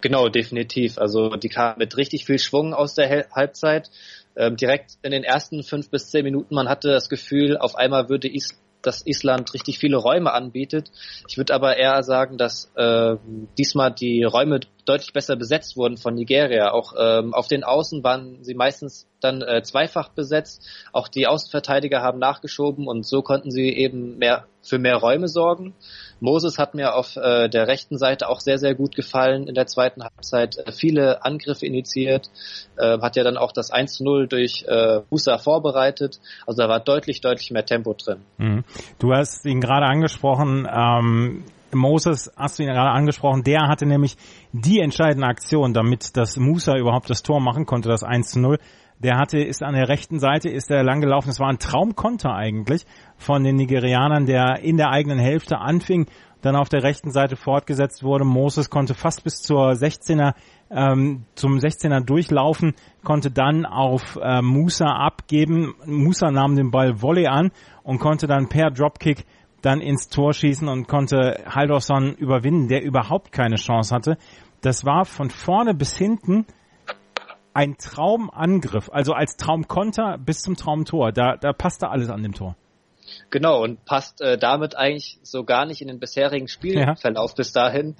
Genau, 0.00 0.28
definitiv. 0.28 0.98
Also 0.98 1.30
die 1.30 1.48
kamen 1.48 1.78
mit 1.78 1.96
richtig 1.96 2.24
viel 2.24 2.38
Schwung 2.38 2.74
aus 2.74 2.94
der 2.94 3.28
Halbzeit. 3.32 3.90
Ähm, 4.36 4.56
direkt 4.56 4.92
in 5.02 5.10
den 5.10 5.24
ersten 5.24 5.62
fünf 5.62 5.90
bis 5.90 6.10
zehn 6.10 6.24
Minuten, 6.24 6.54
man 6.54 6.68
hatte 6.68 6.88
das 6.88 7.08
Gefühl, 7.08 7.56
auf 7.56 7.74
einmal 7.74 8.08
würde 8.08 8.28
Is 8.28 8.56
dass 8.82 9.06
Island 9.06 9.52
richtig 9.52 9.78
viele 9.78 9.96
Räume 9.96 10.32
anbietet. 10.32 10.90
Ich 11.28 11.36
würde 11.36 11.54
aber 11.54 11.76
eher 11.76 12.02
sagen, 12.02 12.38
dass 12.38 12.72
äh, 12.76 13.16
diesmal 13.58 13.92
die 13.92 14.24
Räume 14.24 14.60
deutlich 14.90 15.12
besser 15.12 15.36
besetzt 15.36 15.76
wurden 15.76 15.96
von 15.96 16.14
Nigeria. 16.14 16.72
Auch 16.72 16.92
ähm, 16.98 17.32
auf 17.32 17.46
den 17.46 17.62
Außen 17.62 18.02
waren 18.02 18.42
sie 18.42 18.54
meistens 18.54 19.06
dann 19.20 19.40
äh, 19.42 19.62
zweifach 19.62 20.08
besetzt. 20.08 20.66
Auch 20.92 21.06
die 21.06 21.28
Außenverteidiger 21.28 22.02
haben 22.02 22.18
nachgeschoben 22.18 22.88
und 22.88 23.06
so 23.06 23.22
konnten 23.22 23.50
sie 23.50 23.68
eben 23.68 24.18
mehr 24.18 24.46
für 24.62 24.78
mehr 24.78 24.96
Räume 24.96 25.28
sorgen. 25.28 25.74
Moses 26.20 26.58
hat 26.58 26.74
mir 26.74 26.94
auf 26.94 27.16
äh, 27.16 27.48
der 27.48 27.68
rechten 27.68 27.96
Seite 27.98 28.28
auch 28.28 28.40
sehr, 28.40 28.58
sehr 28.58 28.74
gut 28.74 28.94
gefallen 28.94 29.46
in 29.46 29.54
der 29.54 29.66
zweiten 29.66 30.02
Halbzeit. 30.02 30.58
Äh, 30.58 30.72
viele 30.72 31.24
Angriffe 31.24 31.66
initiiert, 31.66 32.30
äh, 32.76 32.98
hat 33.00 33.16
ja 33.16 33.22
dann 33.22 33.36
auch 33.36 33.52
das 33.52 33.70
1 33.70 33.94
zu 33.94 34.04
0 34.04 34.26
durch 34.26 34.64
äh, 34.66 35.00
vorbereitet. 35.38 36.20
Also 36.46 36.62
da 36.62 36.68
war 36.68 36.80
deutlich, 36.80 37.20
deutlich 37.20 37.50
mehr 37.50 37.64
Tempo 37.64 37.94
drin. 37.94 38.22
Mhm. 38.38 38.64
Du 38.98 39.14
hast 39.14 39.46
ihn 39.46 39.60
gerade 39.60 39.86
angesprochen, 39.86 40.68
ähm, 40.70 41.44
Moses 41.74 42.30
hast 42.36 42.58
du 42.58 42.62
ihn 42.62 42.68
gerade 42.68 42.90
angesprochen, 42.90 43.42
der 43.42 43.68
hatte 43.68 43.86
nämlich 43.86 44.16
die 44.52 44.80
entscheidende 44.80 45.26
Aktion, 45.26 45.72
damit 45.72 46.16
das 46.16 46.36
Musa 46.36 46.76
überhaupt 46.76 47.10
das 47.10 47.22
Tor 47.22 47.40
machen 47.40 47.66
konnte, 47.66 47.88
das 47.88 48.02
1 48.02 48.30
zu 48.30 48.40
0 48.40 48.58
der 49.00 49.16
hatte, 49.16 49.38
ist 49.38 49.62
an 49.62 49.74
der 49.74 49.88
rechten 49.88 50.20
Seite, 50.20 50.50
ist 50.50 50.70
er 50.70 50.84
lang 50.84 51.00
gelaufen. 51.00 51.30
Es 51.30 51.40
war 51.40 51.48
ein 51.48 51.58
Traumkonter 51.58 52.34
eigentlich 52.34 52.84
von 53.16 53.42
den 53.42 53.56
Nigerianern, 53.56 54.26
der 54.26 54.60
in 54.62 54.76
der 54.76 54.90
eigenen 54.90 55.18
Hälfte 55.18 55.58
anfing, 55.58 56.06
dann 56.42 56.54
auf 56.56 56.68
der 56.68 56.82
rechten 56.82 57.10
Seite 57.10 57.36
fortgesetzt 57.36 58.02
wurde. 58.02 58.24
Moses 58.24 58.68
konnte 58.68 58.94
fast 58.94 59.24
bis 59.24 59.42
zur 59.42 59.70
16er, 59.70 60.34
ähm, 60.70 61.24
zum 61.34 61.56
16er 61.56 62.00
durchlaufen, 62.00 62.74
konnte 63.02 63.30
dann 63.30 63.64
auf 63.64 64.18
äh, 64.22 64.42
Musa 64.42 64.86
abgeben. 64.86 65.74
Musa 65.86 66.30
nahm 66.30 66.56
den 66.56 66.70
Ball 66.70 67.00
Volley 67.00 67.26
an 67.26 67.52
und 67.82 68.00
konnte 68.00 68.26
dann 68.26 68.48
per 68.48 68.70
Dropkick 68.70 69.24
dann 69.62 69.80
ins 69.80 70.08
Tor 70.08 70.32
schießen 70.32 70.68
und 70.68 70.88
konnte 70.88 71.42
Haldorsson 71.46 72.14
überwinden, 72.14 72.68
der 72.68 72.82
überhaupt 72.82 73.32
keine 73.32 73.56
Chance 73.56 73.94
hatte. 73.94 74.16
Das 74.62 74.84
war 74.84 75.04
von 75.04 75.30
vorne 75.30 75.74
bis 75.74 75.96
hinten 75.96 76.46
ein 77.52 77.76
Traumangriff, 77.78 78.90
also 78.92 79.12
als 79.12 79.36
Traumkonter 79.36 80.18
bis 80.18 80.42
zum 80.42 80.56
Traumtor. 80.56 81.12
Da, 81.12 81.36
da 81.36 81.52
passte 81.52 81.88
alles 81.88 82.08
an 82.10 82.22
dem 82.22 82.32
Tor. 82.32 82.56
Genau, 83.30 83.62
und 83.62 83.84
passt 83.84 84.20
äh, 84.20 84.38
damit 84.38 84.76
eigentlich 84.76 85.18
so 85.22 85.44
gar 85.44 85.66
nicht 85.66 85.80
in 85.80 85.88
den 85.88 85.98
bisherigen 85.98 86.48
Spielverlauf 86.48 87.30
ja. 87.30 87.36
bis 87.36 87.52
dahin, 87.52 87.96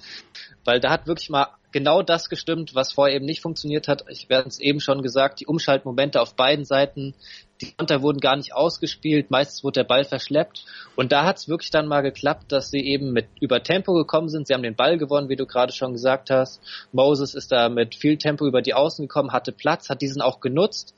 weil 0.63 0.79
da 0.79 0.89
hat 0.89 1.07
wirklich 1.07 1.29
mal 1.29 1.47
genau 1.71 2.01
das 2.01 2.29
gestimmt, 2.29 2.75
was 2.75 2.93
vorher 2.93 3.15
eben 3.15 3.25
nicht 3.25 3.41
funktioniert 3.41 3.87
hat. 3.87 4.05
Ich 4.09 4.29
werde 4.29 4.49
es 4.49 4.59
eben 4.59 4.79
schon 4.79 5.01
gesagt, 5.01 5.39
die 5.39 5.47
Umschaltmomente 5.47 6.21
auf 6.21 6.35
beiden 6.35 6.65
Seiten, 6.65 7.15
die 7.61 7.73
Konter 7.73 8.01
wurden 8.01 8.19
gar 8.19 8.35
nicht 8.35 8.53
ausgespielt, 8.53 9.31
meistens 9.31 9.63
wurde 9.63 9.81
der 9.81 9.87
Ball 9.87 10.03
verschleppt. 10.03 10.65
Und 10.95 11.11
da 11.11 11.25
hat 11.25 11.37
es 11.37 11.47
wirklich 11.47 11.69
dann 11.69 11.87
mal 11.87 12.01
geklappt, 12.01 12.51
dass 12.51 12.71
sie 12.71 12.81
eben 12.81 13.11
mit 13.11 13.27
über 13.39 13.63
Tempo 13.63 13.93
gekommen 13.93 14.29
sind. 14.29 14.47
Sie 14.47 14.53
haben 14.53 14.63
den 14.63 14.75
Ball 14.75 14.97
gewonnen, 14.97 15.29
wie 15.29 15.35
du 15.35 15.45
gerade 15.45 15.73
schon 15.73 15.93
gesagt 15.93 16.29
hast. 16.29 16.61
Moses 16.91 17.33
ist 17.33 17.51
da 17.51 17.69
mit 17.69 17.95
viel 17.95 18.17
Tempo 18.17 18.45
über 18.45 18.61
die 18.61 18.73
Außen 18.73 19.07
gekommen, 19.07 19.31
hatte 19.31 19.51
Platz, 19.51 19.89
hat 19.89 20.01
diesen 20.01 20.21
auch 20.21 20.39
genutzt 20.39 20.95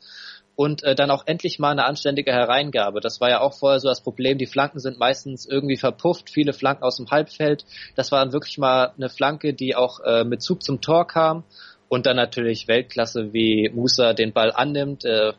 und 0.56 0.84
äh, 0.84 0.96
dann 0.96 1.12
auch 1.12 1.24
endlich 1.26 1.60
mal 1.60 1.72
eine 1.72 1.86
anständige 1.86 2.32
Hereingabe. 2.32 3.02
Das 3.02 3.20
war 3.20 3.30
ja 3.30 3.42
auch 3.42 3.54
vorher 3.54 3.80
so 3.80 3.88
das 3.88 4.02
Problem. 4.02 4.38
Die 4.38 4.46
Flanken 4.46 4.80
sind 4.80 5.00
meistens 5.00 5.46
irgendwie 5.46 5.78
verpufft, 5.78 6.30
viele 6.30 6.54
Flanken 6.54 6.84
aus 6.84 6.98
dem 6.98 7.10
Halbfeld. 7.10 7.66
Das 7.96 8.12
war 8.12 8.24
dann 8.24 8.34
wirklich 8.34 8.58
mal 8.58 8.94
eine 8.96 9.10
Flanke, 9.10 9.54
die 9.54 9.76
auch 9.76 10.00
äh, 10.02 10.24
mit 10.24 10.42
Zug 10.42 10.64
zum 10.64 10.82
Tor 10.82 11.08
kam 11.08 11.44
und 11.90 12.06
dann 12.06 12.16
natürlich 12.16 12.68
Weltklasse, 12.68 13.34
wie 13.34 13.70
Musa 13.74 14.14
den 14.14 14.34
Ball 14.34 14.52
annimmt 14.52 15.06
äh, 15.06 15.34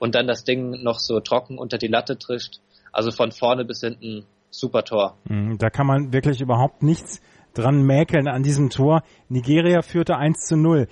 und 0.00 0.16
dann 0.16 0.26
das 0.26 0.42
Ding 0.42 0.82
noch 0.82 0.98
so 0.98 1.20
trocken 1.20 1.58
unter 1.58 1.78
die 1.78 1.86
Latte 1.86 2.18
trischt. 2.18 2.58
Also 2.90 3.12
von 3.12 3.30
vorne 3.30 3.64
bis 3.64 3.82
hinten 3.82 4.24
super 4.50 4.82
Tor. 4.82 5.16
Mhm, 5.28 5.58
da 5.58 5.70
kann 5.70 5.86
man 5.86 6.12
wirklich 6.12 6.40
überhaupt 6.40 6.82
nichts 6.82 7.20
dran 7.54 7.82
mäkeln 7.82 8.26
an 8.26 8.42
diesem 8.42 8.70
Tor. 8.70 9.02
Nigeria 9.28 9.82
führte 9.82 10.16
1 10.16 10.46
zu 10.46 10.56
0 10.56 10.88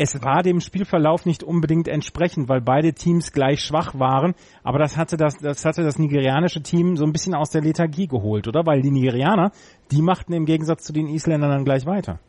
es 0.00 0.22
war 0.22 0.44
dem 0.44 0.60
Spielverlauf 0.60 1.26
nicht 1.26 1.42
unbedingt 1.42 1.88
entsprechend, 1.88 2.48
weil 2.48 2.60
beide 2.60 2.92
Teams 2.92 3.32
gleich 3.32 3.62
schwach 3.62 3.98
waren. 3.98 4.34
Aber 4.62 4.78
das 4.78 4.96
hatte 4.96 5.16
das, 5.16 5.38
das 5.38 5.64
hatte 5.64 5.82
das 5.82 5.98
nigerianische 5.98 6.62
Team 6.62 6.96
so 6.96 7.04
ein 7.04 7.10
bisschen 7.10 7.34
aus 7.34 7.50
der 7.50 7.62
Lethargie 7.62 8.06
geholt, 8.06 8.46
oder? 8.46 8.64
Weil 8.64 8.80
die 8.80 8.92
Nigerianer, 8.92 9.50
die 9.90 10.00
machten 10.00 10.34
im 10.34 10.46
Gegensatz 10.46 10.84
zu 10.84 10.92
den 10.92 11.08
Isländern 11.08 11.50
dann 11.50 11.64
gleich 11.64 11.84
weiter. 11.84 12.20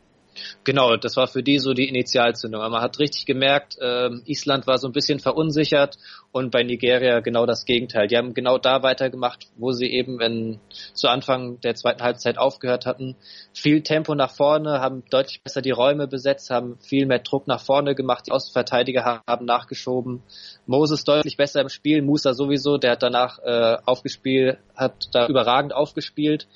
Genau, 0.64 0.96
das 0.96 1.16
war 1.16 1.26
für 1.26 1.42
die 1.42 1.58
so 1.58 1.72
die 1.72 1.88
Initialzündung. 1.88 2.60
man 2.60 2.80
hat 2.82 2.98
richtig 2.98 3.26
gemerkt, 3.26 3.76
äh, 3.80 4.10
Island 4.26 4.66
war 4.66 4.78
so 4.78 4.88
ein 4.88 4.92
bisschen 4.92 5.20
verunsichert 5.20 5.98
und 6.32 6.50
bei 6.50 6.62
Nigeria 6.62 7.20
genau 7.20 7.46
das 7.46 7.64
Gegenteil. 7.64 8.06
Die 8.06 8.16
haben 8.16 8.34
genau 8.34 8.58
da 8.58 8.82
weitergemacht, 8.82 9.48
wo 9.56 9.72
sie 9.72 9.86
eben 9.86 10.18
wenn, 10.18 10.60
zu 10.94 11.08
Anfang 11.08 11.60
der 11.60 11.74
zweiten 11.74 12.02
Halbzeit 12.02 12.38
aufgehört 12.38 12.86
hatten. 12.86 13.16
Viel 13.52 13.82
Tempo 13.82 14.14
nach 14.14 14.30
vorne, 14.30 14.80
haben 14.80 15.02
deutlich 15.10 15.42
besser 15.42 15.62
die 15.62 15.70
Räume 15.70 16.06
besetzt, 16.06 16.50
haben 16.50 16.78
viel 16.80 17.06
mehr 17.06 17.18
Druck 17.18 17.46
nach 17.46 17.60
vorne 17.60 17.94
gemacht. 17.94 18.26
Die 18.26 18.32
Außenverteidiger 18.32 19.22
haben 19.26 19.44
nachgeschoben. 19.44 20.22
Moses 20.66 21.04
deutlich 21.04 21.36
besser 21.36 21.60
im 21.60 21.68
Spiel, 21.68 22.02
Musa 22.02 22.34
sowieso, 22.34 22.78
der 22.78 22.92
hat 22.92 23.02
danach 23.02 23.38
äh, 23.40 23.78
aufgespielt, 23.84 24.58
hat 24.76 25.08
da 25.12 25.26
überragend 25.26 25.74
aufgespielt. 25.74 26.46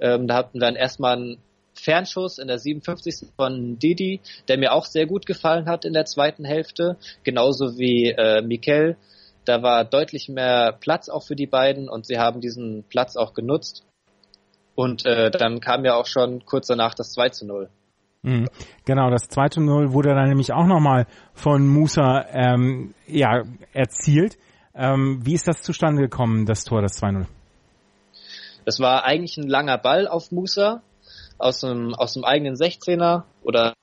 Ähm, 0.00 0.28
da 0.28 0.36
hatten 0.36 0.54
wir 0.54 0.66
dann 0.66 0.76
erstmal 0.76 1.16
einen 1.16 1.38
Fernschuss 1.80 2.38
in 2.38 2.48
der 2.48 2.58
57. 2.58 3.30
von 3.36 3.78
Didi, 3.78 4.20
der 4.48 4.58
mir 4.58 4.72
auch 4.72 4.84
sehr 4.84 5.06
gut 5.06 5.26
gefallen 5.26 5.68
hat 5.68 5.84
in 5.84 5.92
der 5.92 6.04
zweiten 6.04 6.44
Hälfte, 6.44 6.96
genauso 7.24 7.78
wie 7.78 8.10
äh, 8.10 8.42
Mikel. 8.42 8.96
Da 9.44 9.62
war 9.62 9.84
deutlich 9.84 10.28
mehr 10.28 10.76
Platz 10.78 11.08
auch 11.08 11.22
für 11.22 11.36
die 11.36 11.46
beiden 11.46 11.88
und 11.88 12.06
sie 12.06 12.18
haben 12.18 12.40
diesen 12.40 12.84
Platz 12.88 13.16
auch 13.16 13.32
genutzt. 13.32 13.84
Und 14.74 15.06
äh, 15.06 15.30
dann 15.30 15.60
kam 15.60 15.84
ja 15.84 15.94
auch 15.94 16.06
schon 16.06 16.44
kurz 16.44 16.68
danach 16.68 16.94
das 16.94 17.12
2 17.12 17.30
zu 17.30 17.46
0. 17.46 17.68
Mhm. 18.22 18.48
Genau, 18.84 19.10
das 19.10 19.28
2 19.28 19.48
zu 19.48 19.60
0 19.60 19.92
wurde 19.92 20.10
dann 20.10 20.28
nämlich 20.28 20.52
auch 20.52 20.66
nochmal 20.66 21.06
von 21.32 21.66
Musa 21.66 22.26
ähm, 22.30 22.94
ja, 23.06 23.42
erzielt. 23.72 24.36
Ähm, 24.74 25.20
wie 25.24 25.34
ist 25.34 25.48
das 25.48 25.62
zustande 25.62 26.02
gekommen, 26.02 26.46
das 26.46 26.64
Tor, 26.64 26.82
das 26.82 27.02
2-0? 27.02 27.26
Das 28.64 28.80
war 28.80 29.04
eigentlich 29.04 29.36
ein 29.38 29.48
langer 29.48 29.78
Ball 29.78 30.06
auf 30.06 30.30
Musa 30.30 30.82
aus 31.38 31.60
dem, 31.60 31.94
aus 31.94 32.14
dem 32.14 32.24
eigenen 32.24 32.54
16er 32.54 33.24
oder 33.42 33.74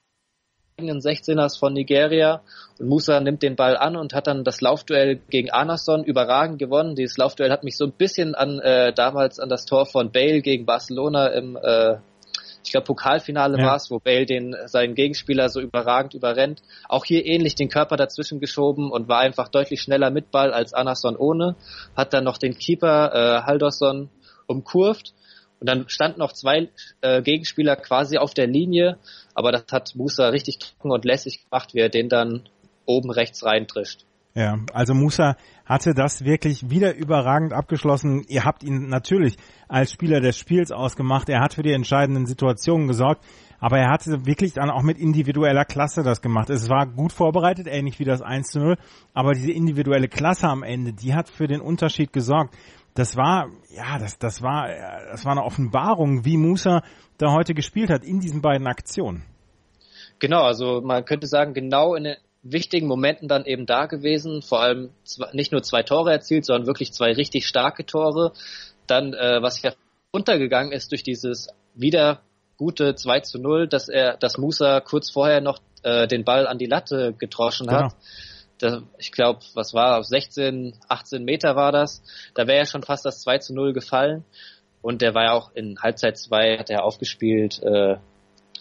eigenen 0.77 0.99
16ers 0.99 1.57
von 1.57 1.73
Nigeria 1.73 2.41
und 2.79 2.89
Musa 2.89 3.19
nimmt 3.21 3.41
den 3.43 3.55
Ball 3.55 3.77
an 3.77 3.95
und 3.95 4.13
hat 4.13 4.27
dann 4.27 4.43
das 4.43 4.59
Laufduell 4.59 5.21
gegen 5.29 5.49
Anason 5.49 6.03
überragend 6.03 6.59
gewonnen. 6.59 6.95
Dieses 6.95 7.17
Laufduell 7.17 7.51
hat 7.51 7.63
mich 7.63 7.77
so 7.77 7.85
ein 7.85 7.93
bisschen 7.93 8.35
an 8.35 8.59
äh, 8.59 8.93
damals 8.93 9.39
an 9.39 9.47
das 9.47 9.65
Tor 9.65 9.85
von 9.85 10.11
Bale 10.11 10.41
gegen 10.41 10.65
Barcelona 10.65 11.27
im 11.27 11.55
äh, 11.55 11.97
ich 12.65 12.71
glaube 12.71 12.85
Pokalfinale 12.85 13.59
ja. 13.59 13.67
war 13.67 13.75
es, 13.75 13.91
wo 13.91 13.99
Bale 13.99 14.25
den 14.25 14.55
seinen 14.65 14.95
Gegenspieler 14.95 15.49
so 15.49 15.61
überragend 15.61 16.15
überrennt. 16.15 16.61
Auch 16.89 17.05
hier 17.05 17.25
ähnlich 17.25 17.55
den 17.55 17.69
Körper 17.69 17.95
dazwischen 17.95 18.39
geschoben 18.39 18.91
und 18.91 19.07
war 19.07 19.19
einfach 19.19 19.49
deutlich 19.49 19.81
schneller 19.81 20.09
mit 20.09 20.31
Ball 20.31 20.51
als 20.51 20.73
Anason 20.73 21.15
ohne. 21.15 21.55
Hat 21.95 22.13
dann 22.13 22.23
noch 22.23 22.39
den 22.39 22.57
Keeper 22.57 23.13
äh, 23.13 23.41
Haldorsson 23.43 24.09
umkurvt 24.47 25.13
und 25.59 25.69
dann 25.69 25.87
standen 25.87 26.19
noch 26.19 26.33
zwei 26.33 26.69
äh, 27.01 27.21
Gegenspieler 27.21 27.75
quasi 27.75 28.17
auf 28.17 28.33
der 28.33 28.47
Linie, 28.47 28.97
aber 29.33 29.51
das 29.51 29.65
hat 29.71 29.95
Musa 29.95 30.29
richtig 30.29 30.59
trocken 30.59 30.91
und 30.91 31.05
lässig 31.05 31.43
gemacht, 31.43 31.73
wie 31.73 31.79
er 31.79 31.89
den 31.89 32.09
dann 32.09 32.49
oben 32.85 33.11
rechts 33.11 33.43
reintrischt. 33.43 34.05
Ja, 34.37 34.59
also 34.73 34.93
Musa 34.93 35.37
hatte 35.65 35.93
das 35.93 36.25
wirklich 36.25 36.69
wieder 36.69 36.93
überragend 36.93 37.53
abgeschlossen. 37.53 38.25
Ihr 38.27 38.43
habt 38.43 38.65
ihn 38.65 38.89
natürlich 38.89 39.37
als 39.69 39.93
Spieler 39.93 40.19
des 40.19 40.37
Spiels 40.37 40.73
ausgemacht. 40.73 41.29
Er 41.29 41.39
hat 41.39 41.53
für 41.53 41.63
die 41.63 41.71
entscheidenden 41.71 42.25
Situationen 42.25 42.89
gesorgt, 42.89 43.23
aber 43.61 43.79
er 43.79 43.89
hatte 43.89 44.25
wirklich 44.25 44.51
dann 44.51 44.69
auch 44.69 44.83
mit 44.83 44.97
individueller 44.97 45.63
Klasse 45.63 46.03
das 46.03 46.21
gemacht. 46.21 46.49
Es 46.49 46.69
war 46.69 46.85
gut 46.85 47.13
vorbereitet, 47.13 47.67
ähnlich 47.67 47.97
wie 47.99 48.03
das 48.03 48.21
1 48.21 48.47
zu 48.47 48.59
0, 48.59 48.77
aber 49.13 49.31
diese 49.31 49.53
individuelle 49.53 50.09
Klasse 50.09 50.49
am 50.49 50.63
Ende, 50.63 50.91
die 50.91 51.13
hat 51.13 51.29
für 51.29 51.47
den 51.47 51.61
Unterschied 51.61 52.11
gesorgt 52.11 52.53
das 52.95 53.15
war, 53.15 53.49
ja, 53.69 53.99
das, 53.99 54.17
das 54.17 54.41
war, 54.41 54.67
das 55.11 55.25
war 55.25 55.33
eine 55.33 55.43
Offenbarung, 55.43 56.25
wie 56.25 56.37
Musa 56.37 56.81
da 57.17 57.31
heute 57.31 57.53
gespielt 57.53 57.89
hat 57.89 58.03
in 58.03 58.19
diesen 58.19 58.41
beiden 58.41 58.67
Aktionen. 58.67 59.23
Genau, 60.19 60.43
also 60.43 60.81
man 60.81 61.03
könnte 61.05 61.27
sagen, 61.27 61.53
genau 61.53 61.95
in 61.95 62.05
den 62.05 62.15
wichtigen 62.41 62.87
Momenten 62.87 63.27
dann 63.27 63.45
eben 63.45 63.65
da 63.65 63.85
gewesen, 63.85 64.41
vor 64.41 64.61
allem 64.61 64.91
nicht 65.33 65.51
nur 65.51 65.61
zwei 65.61 65.83
Tore 65.83 66.11
erzielt, 66.11 66.45
sondern 66.45 66.67
wirklich 66.67 66.93
zwei 66.93 67.11
richtig 67.11 67.47
starke 67.47 67.85
Tore. 67.85 68.31
Dann, 68.87 69.13
äh, 69.13 69.41
was 69.41 69.61
ja 69.61 69.73
untergegangen 70.11 70.71
ist 70.71 70.91
durch 70.91 71.03
dieses 71.03 71.49
wieder 71.73 72.21
gute 72.57 72.95
2 72.95 73.19
zu 73.21 73.39
0, 73.39 73.67
dass 73.67 73.89
er, 73.89 74.15
dass 74.15 74.37
Musa 74.37 74.79
kurz 74.79 75.09
vorher 75.09 75.41
noch 75.41 75.59
äh, 75.83 76.07
den 76.07 76.23
Ball 76.23 76.47
an 76.47 76.57
die 76.57 76.67
Latte 76.67 77.13
getroschen 77.17 77.69
hat. 77.69 77.93
Da, 78.59 78.83
ich 78.97 79.11
glaube, 79.11 79.39
was 79.53 79.73
war, 79.73 79.99
auf 79.99 80.05
16, 80.05 80.73
18 80.87 81.23
Meter 81.23 81.55
war 81.55 81.71
das. 81.71 82.01
Da 82.33 82.47
wäre 82.47 82.59
ja 82.59 82.65
schon 82.65 82.83
fast 82.83 83.05
das 83.05 83.21
2 83.21 83.39
zu 83.39 83.53
0 83.53 83.73
gefallen. 83.73 84.23
Und 84.81 85.01
der 85.01 85.15
war 85.15 85.23
ja 85.23 85.31
auch 85.33 85.51
in 85.55 85.79
Halbzeit 85.81 86.17
2, 86.17 86.59
hat 86.59 86.69
er 86.69 86.83
aufgespielt, 86.83 87.61
äh, 87.63 87.97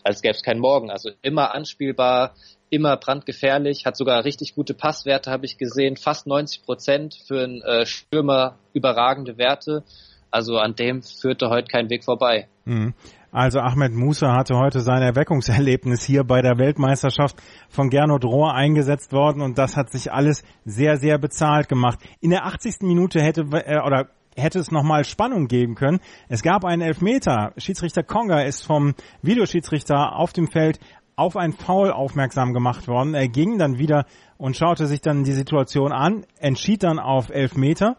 als 0.03 0.23
gäbe 0.23 0.35
es 0.35 0.43
keinen 0.43 0.61
Morgen. 0.61 0.91
Also 0.91 1.11
immer 1.23 1.55
anspielbar, 1.55 2.35
immer 2.71 2.97
brandgefährlich, 2.97 3.87
hat 3.87 3.97
sogar 3.97 4.25
richtig 4.25 4.55
gute 4.55 4.75
Passwerte, 4.75 5.31
habe 5.31 5.47
ich 5.47 5.59
gesehen, 5.59 5.97
fast 5.97 6.27
90 6.27 6.63
Prozent 6.63 7.15
für 7.27 7.43
einen 7.43 7.63
äh, 7.63 7.87
Stürmer 7.87 8.59
überragende 8.73 9.39
Werte. 9.39 9.85
Also 10.31 10.59
an 10.59 10.75
dem 10.75 11.03
führte 11.03 11.51
heute 11.51 11.69
kein 11.69 11.91
Weg 11.91 12.05
vorbei. 12.05 12.49
Mhm. 12.65 12.95
Also 13.35 13.59
Ahmed 13.59 13.93
Musa 13.95 14.33
hatte 14.33 14.57
heute 14.57 14.79
sein 14.79 15.03
Erweckungserlebnis 15.03 16.05
hier 16.05 16.23
bei 16.23 16.41
der 16.41 16.57
Weltmeisterschaft 16.57 17.35
von 17.69 17.91
Gernot 17.91 18.25
Rohr 18.25 18.55
eingesetzt 18.55 19.12
worden 19.12 19.43
und 19.43 19.59
das 19.59 19.76
hat 19.76 19.91
sich 19.91 20.12
alles 20.12 20.45
sehr, 20.64 20.99
sehr 20.99 21.19
bezahlt 21.19 21.69
gemacht. 21.69 21.99
In 22.21 22.31
der 22.31 22.47
80. 22.47 22.83
Minute 22.83 23.21
hätte, 23.21 23.41
äh, 23.67 23.81
oder 23.85 24.07
hätte 24.37 24.61
es 24.61 24.71
nochmal 24.71 25.05
Spannung 25.05 25.49
geben 25.49 25.75
können. 25.75 25.99
Es 26.29 26.43
gab 26.45 26.64
einen 26.64 26.81
Elfmeter. 26.81 27.53
Schiedsrichter 27.57 28.05
Konga 28.05 28.43
ist 28.43 28.64
vom 28.64 28.95
Videoschiedsrichter 29.23 30.14
auf 30.14 30.33
dem 30.33 30.47
Feld 30.47 30.79
auf 31.17 31.37
ein 31.37 31.55
Foul 31.55 31.91
aufmerksam 31.91 32.55
gemacht 32.55 32.87
worden. 32.87 33.14
Er 33.14 33.26
ging 33.26 33.59
dann 33.59 33.79
wieder 33.79 34.07
und 34.38 34.57
schaute 34.57 34.87
sich 34.87 35.00
dann 35.00 35.25
die 35.25 35.33
Situation 35.33 35.91
an, 35.91 36.25
entschied 36.38 36.85
dann 36.85 37.00
auf 37.00 37.31
Elfmeter. 37.31 37.97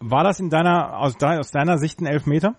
War 0.00 0.24
das 0.24 0.40
in 0.40 0.50
deiner, 0.50 0.98
aus, 0.98 1.14
aus 1.22 1.52
deiner 1.52 1.78
Sicht 1.78 2.00
ein 2.00 2.06
Elfmeter? 2.06 2.56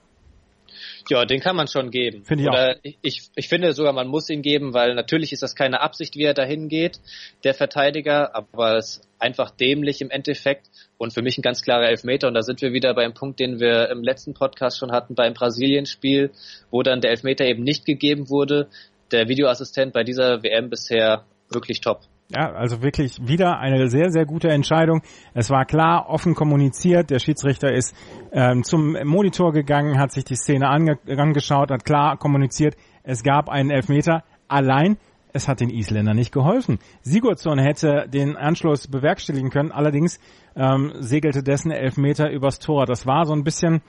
Ja, 1.10 1.26
den 1.26 1.40
kann 1.40 1.56
man 1.56 1.68
schon 1.68 1.92
geben. 1.92 2.24
Finde 2.26 2.44
ich 2.44 2.50
Oder 2.50 2.72
auch. 2.72 2.92
Ich, 3.02 3.30
ich 3.36 3.48
finde 3.48 3.74
sogar, 3.74 3.94
man 3.94 4.08
muss 4.08 4.30
ihn 4.30 4.42
geben, 4.42 4.74
weil 4.74 4.96
natürlich 4.96 5.32
ist 5.32 5.44
das 5.44 5.56
keine 5.56 5.82
Absicht, 5.82 6.16
wie 6.16 6.24
er 6.24 6.34
dahin 6.34 6.68
geht, 6.68 7.00
der 7.44 7.54
Verteidiger, 7.54 8.36
aber 8.36 8.78
es 8.78 8.98
ist 8.98 9.08
einfach 9.20 9.52
dämlich 9.52 10.02
im 10.02 10.10
Endeffekt 10.10 10.68
und 10.98 11.14
für 11.14 11.22
mich 11.22 11.38
ein 11.38 11.42
ganz 11.42 11.62
klarer 11.62 11.88
Elfmeter. 11.88 12.28
Und 12.28 12.34
da 12.34 12.42
sind 12.42 12.62
wir 12.62 12.74
wieder 12.74 12.94
beim 12.94 13.14
Punkt, 13.14 13.40
den 13.40 13.60
wir 13.60 13.90
im 13.90 14.04
letzten 14.04 14.34
Podcast 14.34 14.78
schon 14.78 14.92
hatten, 14.92 15.16
beim 15.16 15.34
Brasilien-Spiel, 15.34 16.32
wo 16.72 16.84
dann 16.84 17.02
der 17.02 17.12
Elfmeter 17.12 17.46
eben 17.46 17.64
nicht 17.64 17.86
gegeben 17.86 18.30
wurde. 18.30 18.68
Der 19.12 19.28
Videoassistent 19.28 19.94
bei 19.94 20.04
dieser 20.04 20.44
WM 20.44 20.70
bisher 20.70 21.24
wirklich 21.50 21.82
top. 21.82 22.02
Ja, 22.29 22.51
also 22.51 22.81
wirklich 22.84 23.25
wieder 23.25 23.57
eine 23.60 23.89
sehr, 23.89 24.12
sehr 24.12 24.25
gute 24.25 24.50
Entscheidung. 24.50 25.01
Es 25.34 25.50
war 25.50 25.63
klar, 25.63 26.10
offen 26.10 26.36
kommuniziert. 26.36 27.10
Der 27.10 27.19
Schiedsrichter 27.19 27.72
ist 27.72 27.96
ähm, 28.34 28.63
zum 28.63 28.98
Monitor 29.05 29.53
gegangen, 29.53 29.98
hat 29.98 30.12
sich 30.12 30.25
die 30.25 30.36
Szene 30.36 30.67
ange 30.67 31.00
angeschaut, 31.07 31.72
hat 31.72 31.86
klar 31.86 32.17
kommuniziert. 32.17 32.75
Es 33.03 33.24
gab 33.24 33.48
einen 33.48 33.69
Elfmeter. 33.69 34.25
Allein, 34.50 34.98
es 35.31 35.48
hat 35.48 35.62
den 35.62 35.69
Isländern 35.69 36.17
nicht 36.17 36.34
geholfen. 36.34 36.79
Sigurdsson 37.01 37.60
hätte 37.60 38.07
den 38.10 38.36
Anschluss 38.36 38.88
bewerkstelligen 38.88 39.50
können. 39.50 39.72
Allerdings 39.72 40.19
ähm, 40.57 40.91
segelte 41.00 41.43
dessen 41.43 41.72
Elfmeter 41.72 42.29
übers 42.29 42.60
Tor. 42.60 42.86
Das 42.86 43.05
war 43.05 43.25
so 43.25 43.34
ein 43.34 43.46
bisschen 43.46 43.81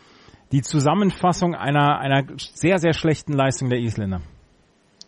die 0.53 0.63
Zusammenfassung 0.63 1.57
einer, 1.57 1.99
einer 1.99 2.23
sehr, 2.37 2.79
sehr 2.79 2.93
schlechten 2.93 3.33
Leistung 3.33 3.69
der 3.69 3.81
Isländer. 3.81 4.21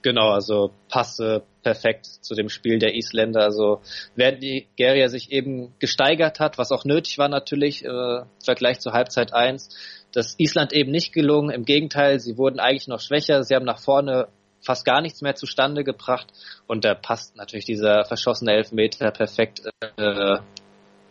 Genau, 0.03 0.31
also 0.31 0.73
passte 0.89 1.45
perfekt 1.63 2.07
zu 2.07 2.35
dem 2.35 2.49
Spiel 2.49 2.79
der 2.79 2.95
Isländer. 2.95 3.43
Also 3.43 3.81
während 4.15 4.41
Nigeria 4.41 5.09
sich 5.09 5.31
eben 5.33 5.75
gesteigert 5.79 6.41
hat, 6.41 6.59
was 6.59 6.73
auch 6.73 6.85
nötig 6.85 7.19
war 7.19 7.29
natürlich 7.29 7.85
äh, 7.85 7.89
im 7.89 8.25
Vergleich 8.45 8.81
zur 8.81 8.93
Halbzeit 8.93 9.33
1, 9.33 9.69
das 10.13 10.35
Island 10.39 10.73
eben 10.73 10.91
nicht 10.91 11.13
gelungen. 11.13 11.51
Im 11.51 11.65
Gegenteil, 11.65 12.21
sie 12.21 12.37
wurden 12.37 12.59
eigentlich 12.59 12.89
noch 12.89 13.01
schwächer. 13.01 13.43
Sie 13.45 13.55
haben 13.55 13.65
nach 13.65 13.81
vorne 13.81 14.29
fast 14.61 14.85
gar 14.85 15.01
nichts 15.01 15.23
mehr 15.23 15.35
zustande 15.35 15.85
gebracht 15.85 16.27
und 16.67 16.85
da 16.85 16.95
passt 16.95 17.37
natürlich 17.37 17.65
dieser 17.65 18.05
verschossene 18.05 18.53
Elfmeter 18.53 19.11
perfekt 19.11 19.63
äh, 19.97 20.37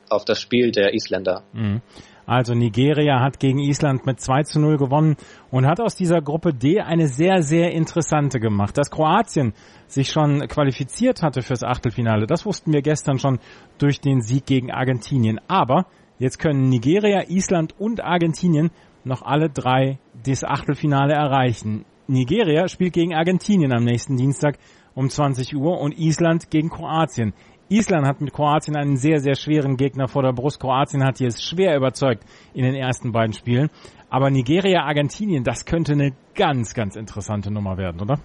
auf 0.10 0.26
das 0.26 0.40
Spiel 0.40 0.72
der 0.72 0.94
Isländer. 0.94 1.44
Mhm. 1.54 1.82
Also 2.30 2.54
Nigeria 2.54 3.22
hat 3.22 3.40
gegen 3.40 3.58
Island 3.58 4.06
mit 4.06 4.22
2 4.22 4.44
zu 4.44 4.60
0 4.60 4.78
gewonnen 4.78 5.16
und 5.50 5.66
hat 5.66 5.82
aus 5.82 5.96
dieser 5.96 6.22
Gruppe 6.22 6.54
D 6.54 6.80
eine 6.80 7.08
sehr, 7.08 7.42
sehr 7.42 7.72
interessante 7.72 8.40
gemacht. 8.40 8.78
Dass 8.78 8.92
Kroatien 8.92 9.54
sich 9.88 10.12
schon 10.12 10.48
qualifiziert 10.48 11.24
hatte 11.24 11.42
fürs 11.42 11.64
Achtelfinale, 11.64 12.28
das 12.28 12.46
wussten 12.46 12.72
wir 12.72 12.84
gestern 12.84 13.18
schon 13.18 13.40
durch 13.80 14.00
den 14.00 14.22
Sieg 14.22 14.46
gegen 14.46 14.70
Argentinien. 14.70 15.42
Aber 15.48 15.88
jetzt 16.20 16.38
können 16.38 16.70
Nigeria, 16.70 17.24
Island 17.30 17.74
und 17.80 18.04
Argentinien 18.04 18.70
noch 19.04 19.24
alle 19.24 19.50
drei 19.50 19.98
das 20.24 20.44
Achtelfinale 20.44 21.16
erreichen. 21.16 21.84
Nigeria 22.06 22.68
spielt 22.68 22.94
gegen 22.94 23.16
Argentinien 23.16 23.74
am 23.74 23.86
nächsten 23.86 24.18
Dienstag 24.18 24.60
um 24.94 25.10
20 25.10 25.56
Uhr 25.56 25.80
und 25.80 25.98
Island 25.98 26.52
gegen 26.52 26.70
Kroatien. 26.70 27.34
Island 27.70 28.08
hat 28.08 28.20
mit 28.20 28.34
Kroatien 28.34 28.76
einen 28.76 28.98
sehr, 28.98 29.20
sehr 29.20 29.36
schweren 29.36 29.78
Gegner 29.78 30.08
vor 30.08 30.24
der 30.24 30.34
Brust. 30.34 30.60
Kroatien 30.60 31.04
hat 31.04 31.20
hier 31.20 31.32
schwer 31.32 31.76
überzeugt 31.76 32.24
in 32.54 32.64
den 32.64 32.76
ersten 32.76 33.12
beiden 33.12 33.34
Spielen. 33.34 33.70
Aber 34.10 34.30
Nigeria, 34.30 34.84
Argentinien, 34.84 35.44
das 35.44 35.66
könnte 35.66 35.94
eine 35.94 36.14
ganz, 36.34 36.74
ganz 36.74 36.96
interessante 36.96 37.52
Nummer 37.52 37.78
werden, 37.78 38.02
oder? 38.02 38.20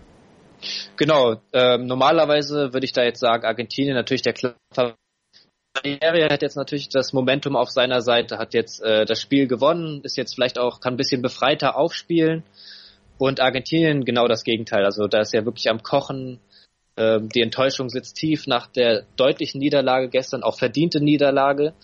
Genau. 0.96 1.36
Ähm, 1.52 1.86
normalerweise 1.86 2.72
würde 2.72 2.86
ich 2.86 2.92
da 2.92 3.02
jetzt 3.02 3.20
sagen, 3.20 3.44
Argentinien 3.44 3.94
natürlich 3.94 4.22
der 4.22 4.32
klare 4.32 4.96
Nigeria 5.82 6.30
hat 6.30 6.42
jetzt 6.42 6.56
natürlich 6.56 6.88
das 6.88 7.12
Momentum 7.12 7.56
auf 7.56 7.68
seiner 7.68 8.00
Seite, 8.00 8.38
hat 8.38 8.54
jetzt 8.54 8.80
äh, 8.82 9.04
das 9.04 9.20
Spiel 9.20 9.48
gewonnen, 9.48 10.00
ist 10.04 10.16
jetzt 10.16 10.34
vielleicht 10.34 10.58
auch, 10.58 10.80
kann 10.80 10.94
ein 10.94 10.96
bisschen 10.96 11.20
befreiter 11.20 11.76
aufspielen. 11.76 12.44
Und 13.18 13.40
Argentinien 13.40 14.04
genau 14.04 14.28
das 14.28 14.44
Gegenteil. 14.44 14.84
Also 14.84 15.06
da 15.06 15.20
ist 15.20 15.34
ja 15.34 15.44
wirklich 15.44 15.68
am 15.68 15.82
Kochen, 15.82 16.40
die 16.96 17.40
Enttäuschung 17.40 17.88
sitzt 17.88 18.16
tief 18.16 18.46
nach 18.46 18.68
der 18.68 19.04
deutlichen 19.16 19.58
Niederlage 19.58 20.08
gestern, 20.08 20.44
auch 20.44 20.56
verdiente 20.56 21.00
Niederlage. 21.02 21.74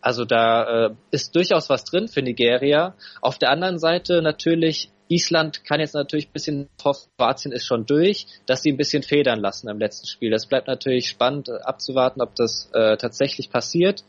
Also 0.00 0.24
da 0.24 0.86
äh, 0.86 0.94
ist 1.10 1.34
durchaus 1.34 1.68
was 1.68 1.84
drin 1.84 2.08
für 2.08 2.22
Nigeria. 2.22 2.94
Auf 3.20 3.38
der 3.38 3.50
anderen 3.50 3.78
Seite 3.78 4.22
natürlich, 4.22 4.90
Island 5.08 5.64
kann 5.64 5.80
jetzt 5.80 5.94
natürlich 5.94 6.28
ein 6.28 6.32
bisschen, 6.32 6.68
Kroatien 6.78 7.52
ist 7.52 7.66
schon 7.66 7.86
durch, 7.86 8.26
dass 8.46 8.62
sie 8.62 8.70
ein 8.70 8.76
bisschen 8.76 9.02
federn 9.02 9.40
lassen 9.40 9.68
im 9.68 9.78
letzten 9.78 10.06
Spiel. 10.06 10.30
Das 10.30 10.46
bleibt 10.46 10.68
natürlich 10.68 11.08
spannend 11.08 11.48
äh, 11.48 11.60
abzuwarten, 11.62 12.20
ob 12.20 12.34
das 12.36 12.70
äh, 12.72 12.96
tatsächlich 12.96 13.50
passiert, 13.50 14.04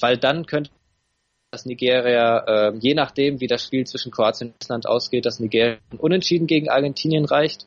weil 0.00 0.16
dann 0.16 0.46
könnte 0.46 0.70
dass 1.52 1.64
Nigeria, 1.64 2.44
äh, 2.46 2.76
je 2.80 2.94
nachdem, 2.94 3.40
wie 3.40 3.46
das 3.46 3.64
Spiel 3.64 3.86
zwischen 3.86 4.10
Kroatien 4.10 4.48
und 4.48 4.62
Island 4.62 4.86
ausgeht, 4.86 5.24
dass 5.24 5.40
Nigeria 5.40 5.78
unentschieden 5.96 6.46
gegen 6.46 6.68
Argentinien 6.68 7.24
reicht 7.24 7.66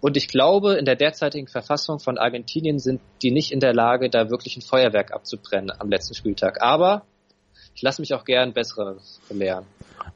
Und 0.00 0.16
ich 0.16 0.28
glaube, 0.28 0.74
in 0.74 0.84
der 0.84 0.96
derzeitigen 0.96 1.46
Verfassung 1.46 1.98
von 1.98 2.18
Argentinien 2.18 2.78
sind 2.78 3.00
die 3.22 3.30
nicht 3.30 3.52
in 3.52 3.60
der 3.60 3.74
Lage, 3.74 4.08
da 4.08 4.30
wirklich 4.30 4.56
ein 4.56 4.62
Feuerwerk 4.62 5.12
abzubrennen 5.12 5.70
am 5.78 5.90
letzten 5.90 6.14
Spieltag. 6.14 6.62
Aber 6.62 7.02
ich 7.74 7.82
lasse 7.82 8.02
mich 8.02 8.14
auch 8.14 8.24
gern 8.24 8.52
Besseres 8.52 9.20
belehren. 9.28 9.64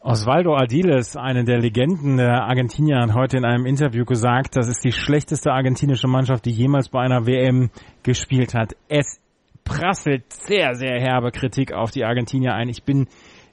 Osvaldo 0.00 0.54
Ardiles, 0.54 1.16
eine 1.16 1.44
der 1.44 1.58
Legenden 1.58 2.16
der 2.16 2.44
Argentinier, 2.44 2.98
hat 3.00 3.14
heute 3.14 3.36
in 3.38 3.44
einem 3.44 3.66
Interview 3.66 4.04
gesagt, 4.04 4.56
das 4.56 4.68
ist 4.68 4.84
die 4.84 4.92
schlechteste 4.92 5.50
argentinische 5.50 6.08
Mannschaft, 6.08 6.44
die 6.44 6.50
jemals 6.50 6.88
bei 6.88 7.00
einer 7.00 7.26
WM 7.26 7.70
gespielt 8.02 8.54
hat. 8.54 8.74
Es 8.88 9.20
prasselt 9.64 10.30
sehr, 10.32 10.74
sehr 10.74 11.00
herbe 11.00 11.30
Kritik 11.30 11.72
auf 11.72 11.90
die 11.90 12.04
Argentinier 12.04 12.54
ein. 12.54 12.68
Ich 12.68 12.82
bin, 12.82 13.08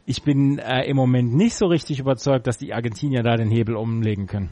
ich 0.05 0.23
bin 0.23 0.59
äh, 0.59 0.83
im 0.85 0.97
Moment 0.97 1.33
nicht 1.33 1.55
so 1.55 1.67
richtig 1.67 1.99
überzeugt, 1.99 2.47
dass 2.47 2.57
die 2.57 2.73
Argentinier 2.73 3.23
da 3.23 3.35
den 3.37 3.49
Hebel 3.49 3.75
umlegen 3.75 4.27
können. 4.27 4.49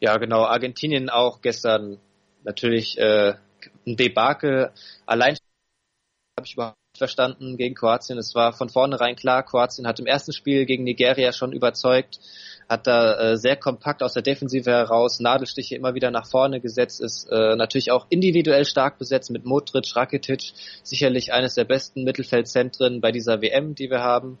Ja, 0.00 0.16
genau. 0.18 0.44
Argentinien 0.44 1.08
auch 1.08 1.40
gestern 1.40 1.98
natürlich 2.44 2.98
äh, 2.98 3.34
ein 3.86 3.96
Debakel. 3.96 4.70
Allein 5.06 5.36
habe 6.38 6.46
ich 6.46 6.54
überhaupt 6.54 6.76
verstanden 6.96 7.56
gegen 7.56 7.74
Kroatien. 7.74 8.18
Es 8.18 8.34
war 8.34 8.52
von 8.52 8.68
vornherein 8.68 9.16
klar, 9.16 9.42
Kroatien 9.42 9.86
hat 9.86 10.00
im 10.00 10.06
ersten 10.06 10.32
Spiel 10.32 10.66
gegen 10.66 10.84
Nigeria 10.84 11.32
schon 11.32 11.52
überzeugt, 11.52 12.18
hat 12.68 12.86
da 12.86 13.32
äh, 13.32 13.36
sehr 13.36 13.56
kompakt 13.56 14.02
aus 14.02 14.14
der 14.14 14.22
Defensive 14.22 14.70
heraus 14.70 15.20
Nadelstiche 15.20 15.76
immer 15.76 15.94
wieder 15.94 16.10
nach 16.10 16.26
vorne 16.26 16.60
gesetzt, 16.60 17.00
ist 17.00 17.28
äh, 17.30 17.56
natürlich 17.56 17.90
auch 17.90 18.06
individuell 18.10 18.64
stark 18.64 18.98
besetzt 18.98 19.30
mit 19.30 19.44
Modric, 19.44 19.94
Rakitic, 19.94 20.52
sicherlich 20.82 21.32
eines 21.32 21.54
der 21.54 21.64
besten 21.64 22.04
Mittelfeldzentren 22.04 23.00
bei 23.00 23.12
dieser 23.12 23.40
WM, 23.40 23.74
die 23.74 23.90
wir 23.90 24.00
haben. 24.00 24.38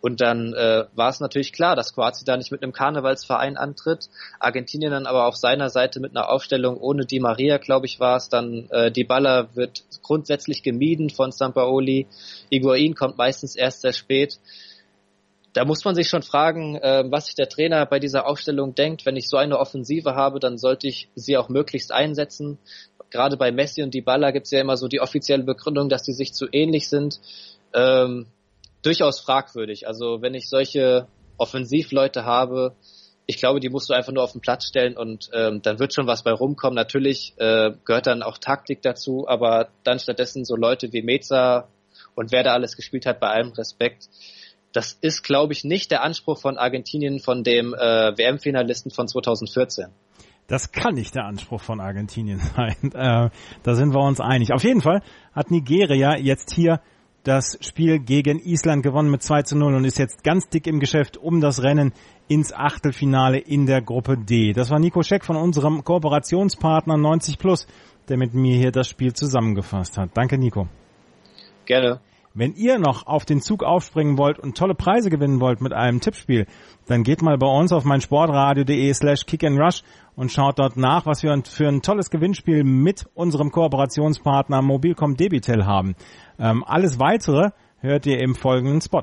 Und 0.00 0.20
dann 0.20 0.54
äh, 0.54 0.84
war 0.94 1.08
es 1.08 1.20
natürlich 1.20 1.52
klar, 1.52 1.74
dass 1.74 1.92
Kroatien 1.92 2.24
da 2.24 2.36
nicht 2.36 2.52
mit 2.52 2.62
einem 2.62 2.72
Karnevalsverein 2.72 3.56
antritt. 3.56 4.08
Argentinien 4.38 4.92
dann 4.92 5.06
aber 5.06 5.26
auf 5.26 5.36
seiner 5.36 5.70
Seite 5.70 5.98
mit 6.00 6.16
einer 6.16 6.30
Aufstellung 6.30 6.76
ohne 6.76 7.04
Di 7.04 7.18
Maria, 7.18 7.58
glaube 7.58 7.86
ich, 7.86 7.98
war 7.98 8.16
es. 8.16 8.28
Dann 8.28 8.68
äh, 8.70 8.92
Di 8.92 9.04
Balla 9.04 9.48
wird 9.54 9.82
grundsätzlich 10.02 10.62
gemieden 10.62 11.10
von 11.10 11.32
Sampaoli. 11.32 12.06
Iguain 12.50 12.94
kommt 12.94 13.18
meistens 13.18 13.56
erst 13.56 13.80
sehr 13.80 13.92
spät. 13.92 14.38
Da 15.52 15.64
muss 15.64 15.84
man 15.84 15.96
sich 15.96 16.08
schon 16.08 16.22
fragen, 16.22 16.76
äh, 16.76 17.04
was 17.08 17.26
sich 17.26 17.34
der 17.34 17.48
Trainer 17.48 17.84
bei 17.84 17.98
dieser 17.98 18.26
Aufstellung 18.26 18.76
denkt. 18.76 19.04
Wenn 19.04 19.16
ich 19.16 19.28
so 19.28 19.36
eine 19.36 19.58
Offensive 19.58 20.14
habe, 20.14 20.38
dann 20.38 20.58
sollte 20.58 20.86
ich 20.86 21.08
sie 21.16 21.36
auch 21.36 21.48
möglichst 21.48 21.90
einsetzen. 21.90 22.58
Gerade 23.10 23.36
bei 23.36 23.50
Messi 23.50 23.82
und 23.82 23.94
Di 23.94 24.02
Balla 24.02 24.30
gibt 24.30 24.46
es 24.46 24.52
ja 24.52 24.60
immer 24.60 24.76
so 24.76 24.86
die 24.86 25.00
offizielle 25.00 25.42
Begründung, 25.42 25.88
dass 25.88 26.04
die 26.04 26.12
sich 26.12 26.34
zu 26.34 26.46
ähnlich 26.52 26.88
sind. 26.88 27.20
Ähm, 27.74 28.26
durchaus 28.88 29.20
fragwürdig. 29.20 29.86
Also 29.86 30.22
wenn 30.22 30.32
ich 30.32 30.48
solche 30.48 31.06
Offensivleute 31.36 32.24
habe, 32.24 32.74
ich 33.26 33.36
glaube, 33.36 33.60
die 33.60 33.68
musst 33.68 33.90
du 33.90 33.94
einfach 33.94 34.12
nur 34.12 34.24
auf 34.24 34.32
den 34.32 34.40
Platz 34.40 34.66
stellen 34.66 34.96
und 34.96 35.28
ähm, 35.34 35.60
dann 35.60 35.78
wird 35.78 35.92
schon 35.92 36.06
was 36.06 36.22
bei 36.22 36.32
rumkommen. 36.32 36.74
Natürlich 36.74 37.34
äh, 37.36 37.72
gehört 37.84 38.06
dann 38.06 38.22
auch 38.22 38.38
Taktik 38.38 38.80
dazu, 38.80 39.28
aber 39.28 39.68
dann 39.84 39.98
stattdessen 39.98 40.46
so 40.46 40.56
Leute 40.56 40.90
wie 40.94 41.02
Meza 41.02 41.68
und 42.14 42.32
wer 42.32 42.42
da 42.42 42.54
alles 42.54 42.76
gespielt 42.76 43.04
hat, 43.04 43.20
bei 43.20 43.28
allem 43.28 43.52
Respekt. 43.52 44.08
Das 44.72 44.92
ist, 44.92 45.22
glaube 45.22 45.52
ich, 45.52 45.64
nicht 45.64 45.90
der 45.90 46.02
Anspruch 46.02 46.38
von 46.38 46.56
Argentinien 46.56 47.20
von 47.20 47.44
dem 47.44 47.74
äh, 47.74 48.16
WM-Finalisten 48.16 48.90
von 48.90 49.06
2014. 49.06 49.88
Das 50.46 50.72
kann 50.72 50.94
nicht 50.94 51.14
der 51.14 51.26
Anspruch 51.26 51.60
von 51.60 51.80
Argentinien 51.80 52.38
sein. 52.56 52.76
Äh, 52.94 53.28
da 53.62 53.74
sind 53.74 53.92
wir 53.92 54.00
uns 54.00 54.20
einig. 54.20 54.54
Auf 54.54 54.64
jeden 54.64 54.80
Fall 54.80 55.02
hat 55.34 55.50
Nigeria 55.50 56.16
jetzt 56.16 56.54
hier 56.54 56.80
das 57.28 57.58
Spiel 57.60 57.98
gegen 57.98 58.40
Island 58.40 58.82
gewonnen 58.82 59.10
mit 59.10 59.22
2 59.22 59.42
zu 59.42 59.56
0 59.56 59.74
und 59.74 59.84
ist 59.84 59.98
jetzt 59.98 60.24
ganz 60.24 60.48
dick 60.48 60.66
im 60.66 60.80
Geschäft 60.80 61.16
um 61.18 61.40
das 61.40 61.62
Rennen 61.62 61.92
ins 62.26 62.52
Achtelfinale 62.52 63.38
in 63.38 63.66
der 63.66 63.82
Gruppe 63.82 64.16
D. 64.16 64.52
Das 64.52 64.70
war 64.70 64.78
Nico 64.78 65.02
Scheck 65.02 65.24
von 65.24 65.36
unserem 65.36 65.84
Kooperationspartner 65.84 66.96
90 66.96 67.38
Plus, 67.38 67.66
der 68.08 68.16
mit 68.16 68.34
mir 68.34 68.56
hier 68.56 68.72
das 68.72 68.88
Spiel 68.88 69.12
zusammengefasst 69.12 69.98
hat. 69.98 70.10
Danke, 70.14 70.38
Nico. 70.38 70.68
Gerne. 71.66 72.00
Wenn 72.38 72.54
ihr 72.54 72.78
noch 72.78 73.08
auf 73.08 73.24
den 73.24 73.40
Zug 73.40 73.64
aufspringen 73.64 74.16
wollt 74.16 74.38
und 74.38 74.56
tolle 74.56 74.76
Preise 74.76 75.10
gewinnen 75.10 75.40
wollt 75.40 75.60
mit 75.60 75.72
einem 75.72 75.98
Tippspiel, 75.98 76.46
dann 76.86 77.02
geht 77.02 77.20
mal 77.20 77.36
bei 77.36 77.48
uns 77.48 77.72
auf 77.72 77.82
meinsportradio.de 77.82 78.94
slash 78.94 79.26
kickandrush 79.26 79.82
und 80.14 80.30
schaut 80.30 80.60
dort 80.60 80.76
nach, 80.76 81.04
was 81.04 81.24
wir 81.24 81.36
für 81.44 81.66
ein 81.66 81.82
tolles 81.82 82.10
Gewinnspiel 82.10 82.62
mit 82.62 83.08
unserem 83.14 83.50
Kooperationspartner 83.50 84.62
Mobilcom 84.62 85.16
Debitel 85.16 85.64
haben. 85.64 85.96
Ähm, 86.38 86.62
alles 86.62 87.00
weitere 87.00 87.50
hört 87.80 88.06
ihr 88.06 88.20
im 88.20 88.36
folgenden 88.36 88.82
Spot. 88.82 89.02